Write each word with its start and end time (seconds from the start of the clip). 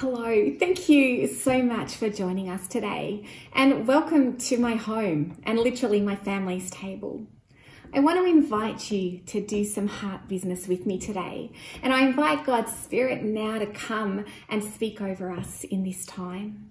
Hello, 0.00 0.54
thank 0.60 0.88
you 0.88 1.26
so 1.26 1.60
much 1.60 1.96
for 1.96 2.08
joining 2.08 2.48
us 2.48 2.68
today, 2.68 3.24
and 3.52 3.84
welcome 3.84 4.36
to 4.36 4.56
my 4.56 4.76
home 4.76 5.36
and 5.42 5.58
literally 5.58 6.00
my 6.00 6.14
family's 6.14 6.70
table. 6.70 7.26
I 7.92 7.98
want 7.98 8.16
to 8.16 8.24
invite 8.24 8.92
you 8.92 9.18
to 9.26 9.44
do 9.44 9.64
some 9.64 9.88
heart 9.88 10.28
business 10.28 10.68
with 10.68 10.86
me 10.86 11.00
today, 11.00 11.50
and 11.82 11.92
I 11.92 12.02
invite 12.02 12.46
God's 12.46 12.72
Spirit 12.76 13.24
now 13.24 13.58
to 13.58 13.66
come 13.66 14.24
and 14.48 14.62
speak 14.62 15.00
over 15.00 15.32
us 15.32 15.64
in 15.64 15.82
this 15.82 16.06
time. 16.06 16.70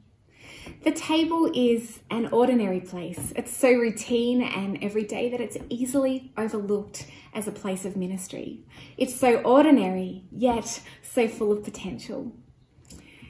The 0.85 0.93
table 0.93 1.51
is 1.53 1.99
an 2.09 2.27
ordinary 2.27 2.79
place. 2.79 3.33
It's 3.35 3.51
so 3.51 3.73
routine 3.73 4.41
and 4.41 4.81
everyday 4.81 5.29
that 5.31 5.41
it's 5.41 5.57
easily 5.67 6.31
overlooked 6.37 7.05
as 7.33 7.45
a 7.45 7.51
place 7.51 7.83
of 7.83 7.97
ministry. 7.97 8.61
It's 8.97 9.19
so 9.19 9.41
ordinary, 9.41 10.23
yet 10.31 10.81
so 11.01 11.27
full 11.27 11.51
of 11.51 11.65
potential. 11.65 12.31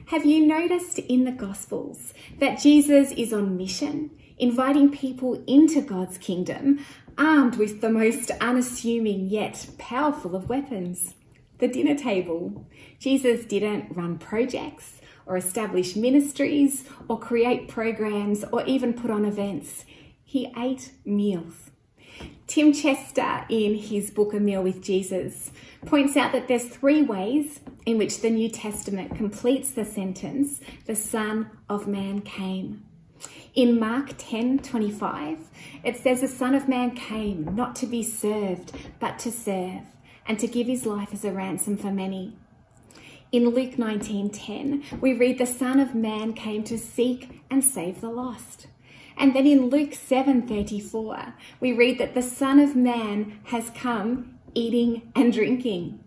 Have 0.08 0.24
you 0.24 0.46
noticed 0.46 0.98
in 0.98 1.24
the 1.24 1.32
Gospels 1.32 2.14
that 2.38 2.58
Jesus 2.58 3.12
is 3.12 3.30
on 3.30 3.58
mission, 3.58 4.10
inviting 4.38 4.90
people 4.90 5.44
into 5.46 5.82
God's 5.82 6.16
kingdom, 6.16 6.82
armed 7.18 7.56
with 7.56 7.82
the 7.82 7.90
most 7.90 8.30
unassuming 8.40 9.26
yet 9.26 9.66
powerful 9.76 10.34
of 10.34 10.48
weapons? 10.48 11.14
The 11.58 11.68
dinner 11.68 11.94
table. 11.94 12.66
Jesus 12.98 13.44
didn't 13.44 13.94
run 13.94 14.16
projects 14.16 14.94
or 15.26 15.36
establish 15.36 15.94
ministries 15.94 16.84
or 17.06 17.20
create 17.20 17.68
programs 17.68 18.44
or 18.50 18.64
even 18.64 18.94
put 18.94 19.10
on 19.10 19.26
events. 19.26 19.84
He 20.24 20.50
ate 20.56 20.90
meals. 21.04 21.67
Tim 22.46 22.72
Chester, 22.72 23.44
in 23.48 23.74
his 23.74 24.10
book 24.10 24.32
A 24.32 24.40
Meal 24.40 24.62
with 24.62 24.82
Jesus, 24.82 25.50
points 25.86 26.16
out 26.16 26.32
that 26.32 26.48
there's 26.48 26.64
three 26.64 27.02
ways 27.02 27.60
in 27.84 27.98
which 27.98 28.20
the 28.20 28.30
New 28.30 28.48
Testament 28.48 29.16
completes 29.16 29.70
the 29.70 29.84
sentence, 29.84 30.60
the 30.86 30.96
Son 30.96 31.50
of 31.68 31.86
Man 31.86 32.20
came. 32.20 32.84
In 33.54 33.78
Mark 33.78 34.14
10 34.18 34.60
25, 34.60 35.38
it 35.84 35.96
says, 35.96 36.20
The 36.20 36.28
Son 36.28 36.54
of 36.54 36.68
Man 36.68 36.92
came 36.92 37.54
not 37.54 37.76
to 37.76 37.86
be 37.86 38.02
served, 38.02 38.72
but 39.00 39.18
to 39.20 39.32
serve, 39.32 39.82
and 40.26 40.38
to 40.38 40.46
give 40.46 40.66
his 40.66 40.86
life 40.86 41.12
as 41.12 41.24
a 41.24 41.32
ransom 41.32 41.76
for 41.76 41.90
many. 41.90 42.36
In 43.30 43.50
Luke 43.50 43.76
19:10, 43.76 45.00
we 45.02 45.12
read 45.12 45.36
the 45.36 45.44
Son 45.44 45.80
of 45.80 45.94
Man 45.94 46.32
came 46.32 46.64
to 46.64 46.78
seek 46.78 47.42
and 47.50 47.62
save 47.62 48.00
the 48.00 48.08
lost. 48.08 48.68
And 49.18 49.34
then 49.34 49.46
in 49.46 49.68
Luke 49.68 49.94
7:34, 49.94 51.34
we 51.60 51.72
read 51.72 51.98
that 51.98 52.14
the 52.14 52.22
Son 52.22 52.60
of 52.60 52.76
Man 52.76 53.40
has 53.44 53.70
come 53.70 54.38
eating 54.54 55.10
and 55.14 55.32
drinking. 55.32 55.98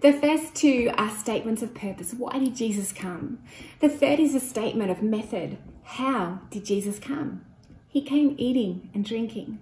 The 0.00 0.12
first 0.12 0.54
two 0.54 0.90
are 0.96 1.10
statements 1.10 1.62
of 1.62 1.74
purpose. 1.74 2.14
Why 2.14 2.38
did 2.38 2.56
Jesus 2.56 2.92
come? 2.92 3.38
The 3.80 3.88
third 3.88 4.20
is 4.20 4.34
a 4.34 4.40
statement 4.40 4.90
of 4.90 5.02
method. 5.02 5.58
How 5.84 6.40
did 6.50 6.64
Jesus 6.64 6.98
come? 6.98 7.44
He 7.88 8.02
came 8.02 8.34
eating 8.38 8.90
and 8.92 9.04
drinking. 9.04 9.60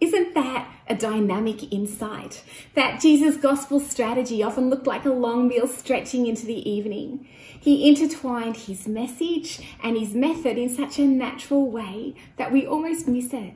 Isn't 0.00 0.34
that 0.34 0.68
a 0.86 0.94
dynamic 0.94 1.72
insight? 1.72 2.44
That 2.74 3.00
Jesus' 3.00 3.36
gospel 3.36 3.80
strategy 3.80 4.44
often 4.44 4.70
looked 4.70 4.86
like 4.86 5.04
a 5.04 5.12
long 5.12 5.48
meal 5.48 5.66
stretching 5.66 6.26
into 6.26 6.46
the 6.46 6.68
evening. 6.68 7.26
He 7.60 7.88
intertwined 7.88 8.56
his 8.56 8.86
message 8.86 9.60
and 9.82 9.98
his 9.98 10.14
method 10.14 10.56
in 10.56 10.68
such 10.68 11.00
a 11.00 11.04
natural 11.04 11.68
way 11.68 12.14
that 12.36 12.52
we 12.52 12.64
almost 12.64 13.08
miss 13.08 13.32
it. 13.32 13.54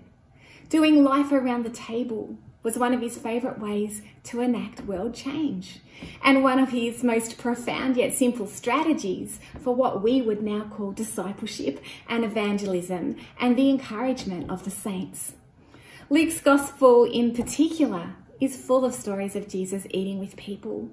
Doing 0.69 1.05
life 1.05 1.31
around 1.31 1.65
the 1.65 1.71
table 1.71 2.37
was 2.65 2.79
one 2.79 2.93
of 2.93 3.01
his 3.01 3.17
favourite 3.17 3.61
ways 3.61 4.03
to 4.25 4.41
enact 4.41 4.85
world 4.85 5.15
change, 5.15 5.81
and 6.25 6.43
one 6.43 6.59
of 6.59 6.71
his 6.71 7.05
most 7.05 7.39
profound 7.39 7.97
yet 7.97 8.15
simple 8.15 8.47
strategies 8.47 9.39
for 9.61 9.75
what 9.75 10.03
we 10.03 10.23
would 10.23 10.43
now 10.43 10.65
call 10.65 10.93
discipleship 10.93 11.83
and 12.09 12.25
evangelism 12.25 13.17
and 13.41 13.57
the 13.57 13.69
encouragement 13.69 14.51
of 14.51 14.65
the 14.65 14.71
saints. 14.71 15.35
Luke's 16.13 16.43
gospel, 16.43 17.05
in 17.05 17.33
particular, 17.33 18.17
is 18.39 18.55
full 18.55 18.85
of 18.85 18.93
stories 18.93 19.35
of 19.35 19.49
Jesus 19.49 19.87
eating 19.89 20.19
with 20.19 20.37
people. 20.37 20.91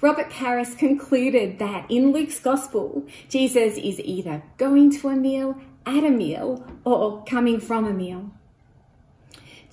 Robert 0.00 0.30
Karris 0.30 0.78
concluded 0.78 1.58
that 1.58 1.90
in 1.90 2.12
Luke's 2.12 2.38
gospel, 2.38 3.04
Jesus 3.28 3.76
is 3.76 3.98
either 3.98 4.44
going 4.58 4.92
to 4.92 5.08
a 5.08 5.16
meal, 5.16 5.60
at 5.84 6.04
a 6.04 6.08
meal, 6.08 6.64
or 6.84 7.24
coming 7.24 7.58
from 7.58 7.84
a 7.84 7.92
meal. 7.92 8.30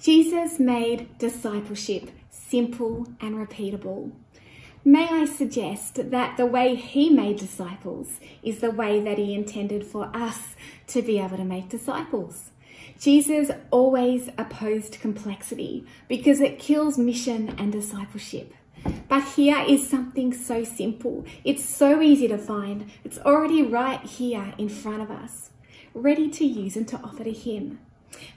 Jesus 0.02 0.59
made 0.59 1.16
discipleship 1.19 2.09
simple 2.31 3.06
and 3.22 3.36
repeatable. 3.36 4.13
May 4.84 5.07
I 5.07 5.25
suggest 5.25 6.09
that 6.09 6.38
the 6.38 6.47
way 6.47 6.74
he 6.74 7.12
made 7.12 7.38
disciples 7.38 8.19
is 8.41 8.62
the 8.62 8.72
way 8.72 9.00
that 9.02 9.19
he 9.19 9.36
intended 9.36 9.86
for 9.86 10.09
us 10.16 10.56
to 10.88 11.03
be 11.03 11.19
able 11.19 11.38
to 11.38 11.46
make 11.46 11.69
disciples. 11.69 12.50
Jesus 13.00 13.52
always 13.72 14.30
opposed 14.38 15.00
complexity 15.00 15.85
because 16.08 16.41
it 16.41 16.59
kills 16.59 16.97
mission 16.97 17.56
and 17.58 17.72
discipleship. 17.72 18.53
But 19.08 19.24
here 19.24 19.63
is 19.68 19.90
something 19.90 20.34
so 20.34 20.63
simple. 20.63 21.25
It's 21.44 21.63
so 21.63 22.02
easy 22.02 22.28
to 22.28 22.38
find. 22.38 22.90
It's 23.03 23.19
already 23.19 23.62
right 23.63 24.02
here 24.02 24.53
in 24.57 24.69
front 24.69 25.02
of 25.02 25.12
us, 25.12 25.52
ready 25.94 26.30
to 26.30 26.46
use 26.46 26.75
and 26.75 26.88
to 26.88 26.97
offer 26.97 27.24
to 27.24 27.31
Him. 27.31 27.80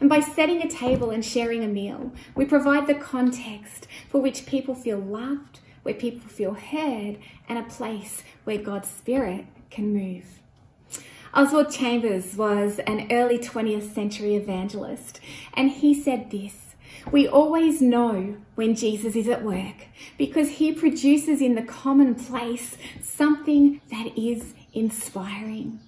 And 0.00 0.08
by 0.08 0.20
setting 0.20 0.62
a 0.62 0.68
table 0.68 1.10
and 1.10 1.24
sharing 1.24 1.64
a 1.64 1.68
meal, 1.68 2.12
we 2.34 2.44
provide 2.44 2.86
the 2.86 2.94
context 2.94 3.86
for 4.08 4.20
which 4.20 4.46
people 4.46 4.74
feel 4.74 4.98
loved, 4.98 5.60
where 5.82 5.94
people 5.94 6.28
feel 6.28 6.54
heard, 6.54 7.18
and 7.48 7.58
a 7.58 7.62
place 7.62 8.22
where 8.44 8.58
God's 8.58 8.88
Spirit 8.88 9.46
can 9.70 9.92
move. 9.92 10.40
Oswald 11.32 11.70
Chambers 11.70 12.34
was 12.34 12.80
an 12.88 13.06
early 13.12 13.38
20th 13.38 13.94
century 13.94 14.34
evangelist, 14.34 15.20
and 15.54 15.70
he 15.70 15.94
said 15.94 16.32
this 16.32 16.74
We 17.12 17.28
always 17.28 17.80
know 17.80 18.36
when 18.56 18.74
Jesus 18.74 19.14
is 19.14 19.28
at 19.28 19.44
work 19.44 19.86
because 20.18 20.48
he 20.48 20.72
produces 20.72 21.40
in 21.40 21.54
the 21.54 21.62
commonplace 21.62 22.76
something 23.00 23.80
that 23.92 24.18
is 24.18 24.54
inspiring. 24.72 25.78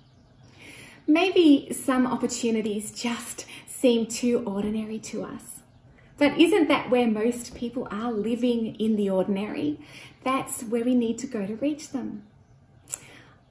Maybe 1.09 1.73
some 1.73 2.07
opportunities 2.07 2.93
just 2.93 3.45
seem 3.67 4.07
too 4.07 4.45
ordinary 4.47 5.01
to 5.01 5.25
us. 5.25 5.63
But 6.19 6.39
isn't 6.39 6.69
that 6.69 6.89
where 6.89 7.09
most 7.09 7.57
people 7.57 7.89
are 7.91 8.13
living 8.13 8.77
in 8.77 8.95
the 8.95 9.11
ordinary? 9.11 9.81
That's 10.23 10.63
where 10.63 10.85
we 10.85 10.95
need 10.95 11.19
to 11.19 11.27
go 11.27 11.45
to 11.45 11.57
reach 11.57 11.91
them. 11.91 12.23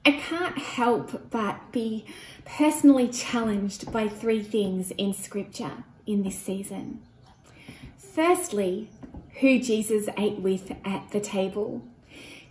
I 0.04 0.12
can't 0.12 0.58
help 0.58 1.30
but 1.30 1.70
be 1.70 2.04
personally 2.44 3.06
challenged 3.08 3.92
by 3.92 4.08
three 4.08 4.42
things 4.42 4.90
in 4.92 5.14
Scripture 5.14 5.84
in 6.06 6.24
this 6.24 6.38
season. 6.38 7.02
Firstly, 7.96 8.88
who 9.40 9.60
Jesus 9.60 10.08
ate 10.18 10.40
with 10.40 10.72
at 10.84 11.10
the 11.12 11.20
table. 11.20 11.82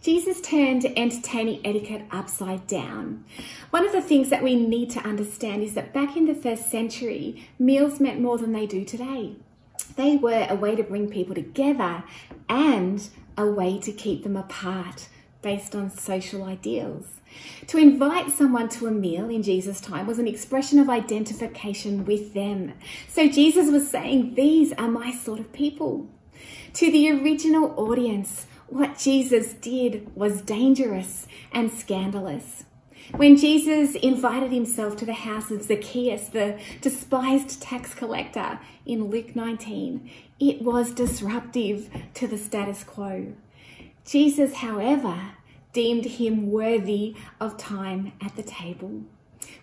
Jesus 0.01 0.39
turned 0.41 0.85
entertaining 0.97 1.59
etiquette 1.65 2.05
upside 2.09 2.65
down. 2.67 3.25
One 3.69 3.85
of 3.85 3.91
the 3.91 4.01
things 4.01 4.29
that 4.29 4.41
we 4.41 4.55
need 4.55 4.89
to 4.91 5.01
understand 5.01 5.61
is 5.61 5.73
that 5.75 5.93
back 5.93 6.15
in 6.15 6.25
the 6.25 6.33
first 6.33 6.71
century, 6.71 7.47
meals 7.59 7.99
meant 7.99 8.21
more 8.21 8.37
than 8.37 8.53
they 8.53 8.65
do 8.65 8.85
today. 8.85 9.35
They 9.97 10.15
were 10.15 10.47
a 10.49 10.55
way 10.55 10.75
to 10.75 10.83
bring 10.83 11.09
people 11.09 11.35
together 11.35 12.05
and 12.47 13.07
a 13.37 13.45
way 13.45 13.77
to 13.79 13.91
keep 13.91 14.23
them 14.23 14.37
apart 14.37 15.09
based 15.41 15.75
on 15.75 15.89
social 15.89 16.43
ideals. 16.43 17.19
To 17.67 17.77
invite 17.77 18.31
someone 18.31 18.69
to 18.69 18.87
a 18.87 18.91
meal 18.91 19.29
in 19.29 19.43
Jesus' 19.43 19.81
time 19.81 20.07
was 20.07 20.19
an 20.19 20.27
expression 20.27 20.79
of 20.79 20.89
identification 20.89 22.05
with 22.05 22.33
them. 22.33 22.73
So 23.07 23.27
Jesus 23.27 23.71
was 23.71 23.89
saying, 23.89 24.35
These 24.35 24.73
are 24.73 24.89
my 24.89 25.11
sort 25.11 25.39
of 25.39 25.53
people. 25.53 26.09
To 26.73 26.91
the 26.91 27.11
original 27.11 27.73
audience, 27.77 28.47
what 28.67 28.97
Jesus 28.97 29.53
did 29.53 30.15
was 30.15 30.41
dangerous 30.41 31.27
and 31.51 31.71
scandalous. 31.71 32.63
When 33.15 33.35
Jesus 33.35 33.95
invited 33.95 34.51
himself 34.51 34.95
to 34.97 35.05
the 35.05 35.13
house 35.13 35.51
of 35.51 35.63
Zacchaeus, 35.63 36.27
the 36.27 36.57
despised 36.79 37.61
tax 37.61 37.93
collector, 37.93 38.59
in 38.85 39.05
Luke 39.05 39.35
19, 39.35 40.09
it 40.39 40.61
was 40.61 40.93
disruptive 40.93 41.89
to 42.15 42.27
the 42.27 42.37
status 42.37 42.83
quo. 42.83 43.33
Jesus, 44.05 44.55
however, 44.55 45.33
deemed 45.73 46.05
him 46.05 46.51
worthy 46.51 47.15
of 47.39 47.57
time 47.57 48.13
at 48.21 48.35
the 48.35 48.43
table. 48.43 49.03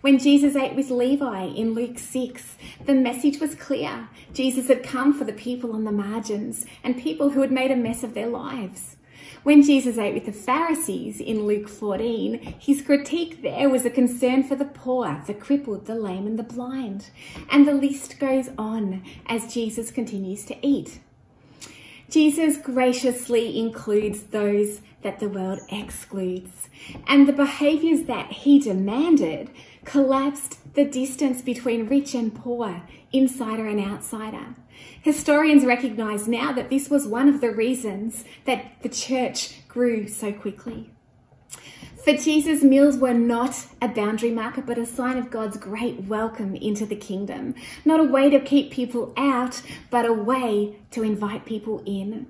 When 0.00 0.19
Jesus 0.19 0.55
ate 0.55 0.75
with 0.75 0.90
Levi 0.90 1.44
in 1.44 1.75
Luke 1.75 1.99
6, 1.99 2.56
the 2.87 2.94
message 2.94 3.40
was 3.40 3.55
clear. 3.55 4.08
Jesus 4.32 4.69
had 4.69 4.82
come 4.82 5.12
for 5.12 5.25
the 5.25 5.32
people 5.32 5.73
on 5.73 5.85
the 5.85 5.93
margins 5.93 6.67
and 6.85 6.96
people 6.96 7.31
who 7.31 7.40
had 7.40 7.50
made 7.50 7.70
a 7.70 7.76
mess 7.76 8.02
of 8.02 8.14
their 8.14 8.29
lives. 8.29 8.96
When 9.43 9.62
Jesus 9.62 9.99
ate 9.99 10.14
with 10.14 10.26
the 10.26 10.32
Pharisees 10.32 11.20
in 11.20 11.46
Luke 11.46 11.69
14, 11.69 12.56
his 12.58 12.82
critique 12.82 13.43
there 13.43 13.69
was 13.69 13.84
a 13.84 13.91
concern 13.91 14.44
for 14.44 14.56
the 14.56 14.64
poor, 14.64 15.23
the 15.26 15.34
crippled, 15.34 15.87
the 15.87 15.94
lame, 15.94 16.26
and 16.26 16.38
the 16.38 16.43
blind. 16.43 17.11
And 17.50 17.67
the 17.67 17.75
list 17.75 18.19
goes 18.19 18.50
on 18.58 19.02
as 19.26 19.52
Jesus 19.52 19.91
continues 19.91 20.44
to 20.46 20.67
eat. 20.67 21.00
Jesus 22.10 22.56
graciously 22.56 23.58
includes 23.58 24.22
those 24.25 24.81
that 25.02 25.19
the 25.20 25.28
world 25.28 25.60
excludes, 25.70 26.69
and 27.06 27.28
the 27.28 27.32
behaviours 27.32 28.05
that 28.05 28.32
he 28.32 28.58
demanded 28.58 29.50
collapsed 29.84 30.75
the 30.75 30.84
distance 30.84 31.43
between 31.43 31.88
rich 31.88 32.14
and 32.14 32.34
poor, 32.34 32.82
insider 33.12 33.66
and 33.66 33.81
outsider. 33.81 34.55
Historians 35.02 35.64
recognise 35.64 36.26
now 36.26 36.52
that 36.52 36.70
this 36.70 36.88
was 36.88 37.06
one 37.06 37.28
of 37.28 37.40
the 37.40 37.50
reasons 37.50 38.25
that 38.44 38.82
the 38.82 38.88
church 38.88 39.66
grew 39.69 40.08
so 40.08 40.32
quickly. 40.32 40.90
For 42.08 42.16
Jesus, 42.16 42.62
meals 42.62 42.96
were 42.96 43.12
not 43.12 43.66
a 43.82 43.88
boundary 43.88 44.31
marker, 44.31 44.62
but 44.62 44.78
a 44.78 44.87
sign 44.87 45.19
of 45.19 45.31
God's 45.31 45.58
great 45.58 46.05
welcome 46.05 46.56
into 46.56 46.87
the 46.87 46.96
kingdom. 46.96 47.55
Not 47.84 48.00
a 48.00 48.05
way 48.05 48.31
to 48.31 48.40
keep 48.40 48.70
people 48.70 49.12
out, 49.19 49.60
but 49.90 50.06
a 50.06 50.12
way 50.14 50.76
to 50.93 51.02
invite 51.02 51.44
people 51.44 51.82
in. 51.84 52.26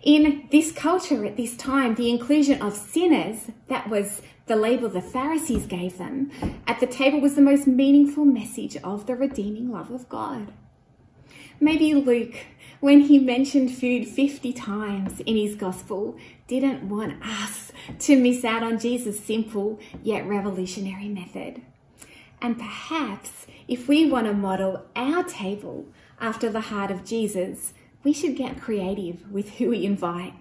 In 0.00 0.48
this 0.50 0.72
culture 0.72 1.26
at 1.26 1.36
this 1.36 1.54
time, 1.54 1.96
the 1.96 2.08
inclusion 2.08 2.62
of 2.62 2.72
sinners, 2.72 3.50
that 3.68 3.90
was 3.90 4.22
the 4.46 4.56
label 4.56 4.88
the 4.88 5.02
Pharisees 5.02 5.66
gave 5.66 5.98
them, 5.98 6.30
at 6.66 6.80
the 6.80 6.86
table 6.86 7.20
was 7.20 7.34
the 7.34 7.42
most 7.42 7.66
meaningful 7.66 8.24
message 8.24 8.78
of 8.78 9.04
the 9.04 9.16
redeeming 9.16 9.70
love 9.70 9.90
of 9.90 10.08
God. 10.08 10.50
Maybe 11.60 11.92
Luke, 11.92 12.36
when 12.80 13.00
he 13.00 13.18
mentioned 13.18 13.74
food 13.74 14.08
50 14.08 14.52
times 14.54 15.20
in 15.20 15.36
his 15.36 15.56
gospel, 15.56 16.16
didn't 16.46 16.88
want 16.88 17.22
us 17.24 17.72
to 18.00 18.20
miss 18.20 18.44
out 18.44 18.62
on 18.62 18.78
Jesus' 18.78 19.24
simple 19.24 19.78
yet 20.02 20.26
revolutionary 20.26 21.08
method. 21.08 21.62
And 22.40 22.58
perhaps 22.58 23.46
if 23.66 23.88
we 23.88 24.10
want 24.10 24.26
to 24.26 24.34
model 24.34 24.84
our 24.94 25.24
table 25.24 25.86
after 26.20 26.50
the 26.50 26.60
heart 26.60 26.90
of 26.90 27.04
Jesus, 27.04 27.72
we 28.02 28.12
should 28.12 28.36
get 28.36 28.60
creative 28.60 29.30
with 29.30 29.52
who 29.52 29.70
we 29.70 29.84
invite. 29.84 30.34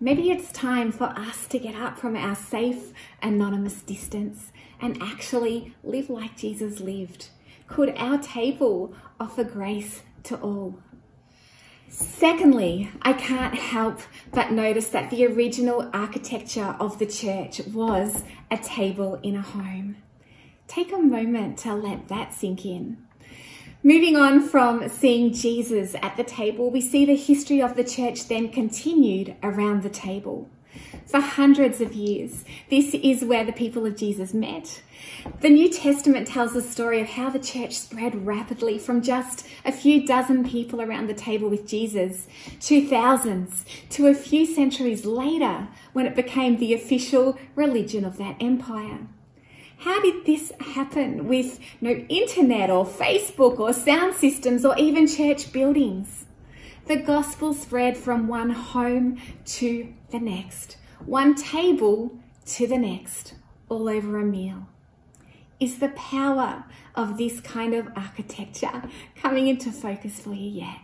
Maybe 0.00 0.30
it's 0.30 0.52
time 0.52 0.92
for 0.92 1.04
us 1.04 1.46
to 1.48 1.58
get 1.58 1.74
up 1.74 1.98
from 1.98 2.16
our 2.16 2.34
safe, 2.34 2.92
anonymous 3.22 3.80
distance 3.82 4.52
and 4.80 5.02
actually 5.02 5.74
live 5.82 6.10
like 6.10 6.36
Jesus 6.36 6.80
lived. 6.80 7.28
Could 7.66 7.94
our 7.96 8.18
table 8.18 8.94
offer 9.18 9.44
grace 9.44 10.02
to 10.24 10.36
all? 10.36 10.78
Secondly, 11.96 12.90
I 13.02 13.12
can't 13.12 13.54
help 13.54 14.00
but 14.32 14.50
notice 14.50 14.88
that 14.88 15.10
the 15.10 15.26
original 15.26 15.88
architecture 15.92 16.74
of 16.80 16.98
the 16.98 17.06
church 17.06 17.60
was 17.68 18.24
a 18.50 18.56
table 18.56 19.20
in 19.22 19.36
a 19.36 19.42
home. 19.42 19.98
Take 20.66 20.92
a 20.92 20.98
moment 20.98 21.56
to 21.58 21.72
let 21.72 22.08
that 22.08 22.34
sink 22.34 22.66
in. 22.66 22.96
Moving 23.84 24.16
on 24.16 24.42
from 24.48 24.88
seeing 24.88 25.32
Jesus 25.32 25.94
at 26.02 26.16
the 26.16 26.24
table, 26.24 26.68
we 26.68 26.80
see 26.80 27.04
the 27.04 27.14
history 27.14 27.62
of 27.62 27.76
the 27.76 27.84
church 27.84 28.26
then 28.26 28.48
continued 28.48 29.36
around 29.44 29.84
the 29.84 29.90
table. 29.90 30.50
For 31.06 31.20
hundreds 31.20 31.80
of 31.80 31.92
years, 31.92 32.44
this 32.70 32.94
is 32.94 33.24
where 33.24 33.44
the 33.44 33.52
people 33.52 33.86
of 33.86 33.96
Jesus 33.96 34.34
met. 34.34 34.82
The 35.40 35.50
New 35.50 35.68
Testament 35.68 36.26
tells 36.26 36.54
the 36.54 36.62
story 36.62 37.00
of 37.00 37.08
how 37.08 37.30
the 37.30 37.38
church 37.38 37.74
spread 37.74 38.26
rapidly 38.26 38.78
from 38.78 39.02
just 39.02 39.46
a 39.64 39.72
few 39.72 40.06
dozen 40.06 40.48
people 40.48 40.80
around 40.80 41.08
the 41.08 41.14
table 41.14 41.48
with 41.48 41.66
Jesus 41.66 42.26
to 42.60 42.86
thousands, 42.86 43.64
to 43.90 44.06
a 44.06 44.14
few 44.14 44.46
centuries 44.46 45.04
later 45.04 45.68
when 45.92 46.06
it 46.06 46.16
became 46.16 46.56
the 46.56 46.74
official 46.74 47.38
religion 47.54 48.04
of 48.04 48.16
that 48.16 48.36
empire. 48.40 49.06
How 49.78 50.00
did 50.00 50.24
this 50.24 50.52
happen 50.60 51.28
with 51.28 51.60
no 51.80 51.90
internet 52.08 52.70
or 52.70 52.86
Facebook 52.86 53.58
or 53.60 53.72
sound 53.72 54.14
systems 54.14 54.64
or 54.64 54.76
even 54.78 55.06
church 55.06 55.52
buildings? 55.52 56.24
The 56.86 56.96
gospel 56.96 57.54
spread 57.54 57.96
from 57.96 58.28
one 58.28 58.50
home 58.50 59.20
to 59.46 59.92
the 60.10 60.20
next, 60.20 60.76
one 61.06 61.34
table 61.34 62.18
to 62.46 62.66
the 62.66 62.78
next, 62.78 63.34
all 63.68 63.88
over 63.88 64.18
a 64.18 64.24
meal. 64.24 64.68
Is 65.60 65.78
the 65.78 65.90
power 65.90 66.64
of 66.94 67.18
this 67.18 67.40
kind 67.40 67.74
of 67.74 67.88
architecture 67.94 68.82
coming 69.14 69.46
into 69.46 69.70
focus 69.70 70.20
for 70.20 70.34
you 70.34 70.50
yet? 70.50 70.78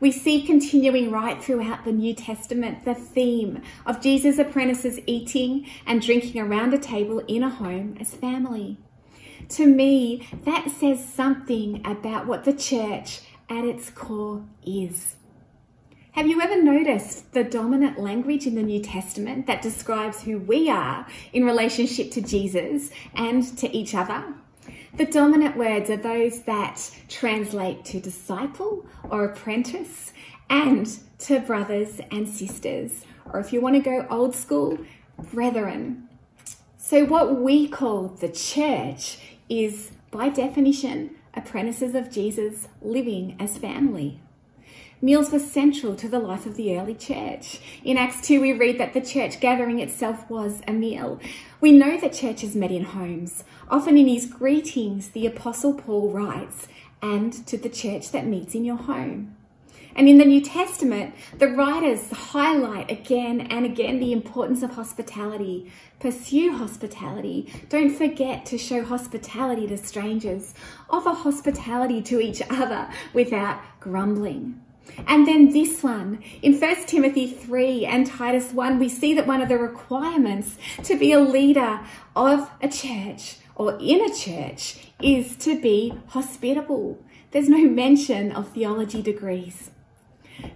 We 0.00 0.10
see 0.10 0.42
continuing 0.42 1.10
right 1.10 1.42
throughout 1.42 1.84
the 1.84 1.92
New 1.92 2.14
Testament 2.14 2.84
the 2.84 2.94
theme 2.94 3.62
of 3.84 4.00
Jesus' 4.00 4.38
apprentices 4.38 5.00
eating 5.06 5.66
and 5.86 6.02
drinking 6.02 6.40
around 6.40 6.74
a 6.74 6.78
table 6.78 7.20
in 7.20 7.42
a 7.42 7.50
home 7.50 7.96
as 8.00 8.14
family. 8.14 8.78
To 9.50 9.66
me, 9.66 10.26
that 10.44 10.70
says 10.70 11.04
something 11.04 11.82
about 11.86 12.26
what 12.26 12.44
the 12.44 12.52
church 12.52 13.20
at 13.48 13.64
its 13.64 13.90
core 13.90 14.44
is. 14.64 15.16
Have 16.16 16.28
you 16.28 16.40
ever 16.40 16.62
noticed 16.62 17.30
the 17.34 17.44
dominant 17.44 17.98
language 17.98 18.46
in 18.46 18.54
the 18.54 18.62
New 18.62 18.80
Testament 18.80 19.46
that 19.48 19.60
describes 19.60 20.22
who 20.22 20.38
we 20.38 20.70
are 20.70 21.06
in 21.34 21.44
relationship 21.44 22.10
to 22.12 22.22
Jesus 22.22 22.88
and 23.14 23.44
to 23.58 23.70
each 23.76 23.94
other? 23.94 24.24
The 24.96 25.04
dominant 25.04 25.58
words 25.58 25.90
are 25.90 25.98
those 25.98 26.40
that 26.44 26.90
translate 27.10 27.84
to 27.84 28.00
disciple 28.00 28.86
or 29.10 29.26
apprentice 29.26 30.14
and 30.48 30.88
to 31.18 31.40
brothers 31.40 32.00
and 32.10 32.26
sisters, 32.26 33.04
or 33.30 33.38
if 33.38 33.52
you 33.52 33.60
want 33.60 33.74
to 33.74 33.82
go 33.82 34.06
old 34.08 34.34
school, 34.34 34.78
brethren. 35.34 36.08
So, 36.78 37.04
what 37.04 37.42
we 37.42 37.68
call 37.68 38.08
the 38.08 38.30
church 38.30 39.18
is, 39.50 39.90
by 40.10 40.30
definition, 40.30 41.16
apprentices 41.34 41.94
of 41.94 42.10
Jesus 42.10 42.68
living 42.80 43.36
as 43.38 43.58
family. 43.58 44.22
Meals 45.02 45.30
were 45.30 45.38
central 45.38 45.94
to 45.94 46.08
the 46.08 46.18
life 46.18 46.46
of 46.46 46.56
the 46.56 46.78
early 46.78 46.94
church. 46.94 47.60
In 47.84 47.98
Acts 47.98 48.26
2, 48.26 48.40
we 48.40 48.54
read 48.54 48.80
that 48.80 48.94
the 48.94 49.02
church 49.02 49.40
gathering 49.40 49.78
itself 49.78 50.28
was 50.30 50.62
a 50.66 50.72
meal. 50.72 51.20
We 51.60 51.70
know 51.70 52.00
that 52.00 52.14
churches 52.14 52.56
met 52.56 52.70
in 52.70 52.84
homes. 52.84 53.44
Often 53.68 53.98
in 53.98 54.08
his 54.08 54.24
greetings, 54.24 55.10
the 55.10 55.26
Apostle 55.26 55.74
Paul 55.74 56.12
writes, 56.12 56.66
and 57.02 57.46
to 57.46 57.58
the 57.58 57.68
church 57.68 58.10
that 58.12 58.26
meets 58.26 58.54
in 58.54 58.64
your 58.64 58.78
home. 58.78 59.36
And 59.94 60.08
in 60.08 60.16
the 60.16 60.24
New 60.24 60.40
Testament, 60.40 61.14
the 61.36 61.48
writers 61.48 62.10
highlight 62.10 62.90
again 62.90 63.42
and 63.42 63.66
again 63.66 64.00
the 64.00 64.12
importance 64.12 64.62
of 64.62 64.70
hospitality. 64.70 65.70
Pursue 66.00 66.52
hospitality. 66.52 67.52
Don't 67.68 67.90
forget 67.90 68.46
to 68.46 68.56
show 68.56 68.82
hospitality 68.82 69.66
to 69.66 69.76
strangers. 69.76 70.54
Offer 70.88 71.10
hospitality 71.10 72.00
to 72.02 72.18
each 72.18 72.40
other 72.48 72.88
without 73.12 73.60
grumbling. 73.80 74.62
And 75.06 75.26
then 75.26 75.52
this 75.52 75.82
one, 75.82 76.22
in 76.42 76.58
1 76.58 76.86
Timothy 76.86 77.26
3 77.26 77.84
and 77.86 78.06
Titus 78.06 78.52
1, 78.52 78.78
we 78.78 78.88
see 78.88 79.14
that 79.14 79.26
one 79.26 79.42
of 79.42 79.48
the 79.48 79.58
requirements 79.58 80.56
to 80.84 80.98
be 80.98 81.12
a 81.12 81.20
leader 81.20 81.80
of 82.14 82.50
a 82.62 82.68
church 82.68 83.36
or 83.54 83.78
in 83.80 84.00
a 84.00 84.14
church 84.14 84.78
is 85.00 85.36
to 85.36 85.60
be 85.60 85.94
hospitable. 86.08 86.98
There's 87.30 87.48
no 87.48 87.68
mention 87.68 88.32
of 88.32 88.48
theology 88.48 89.02
degrees. 89.02 89.70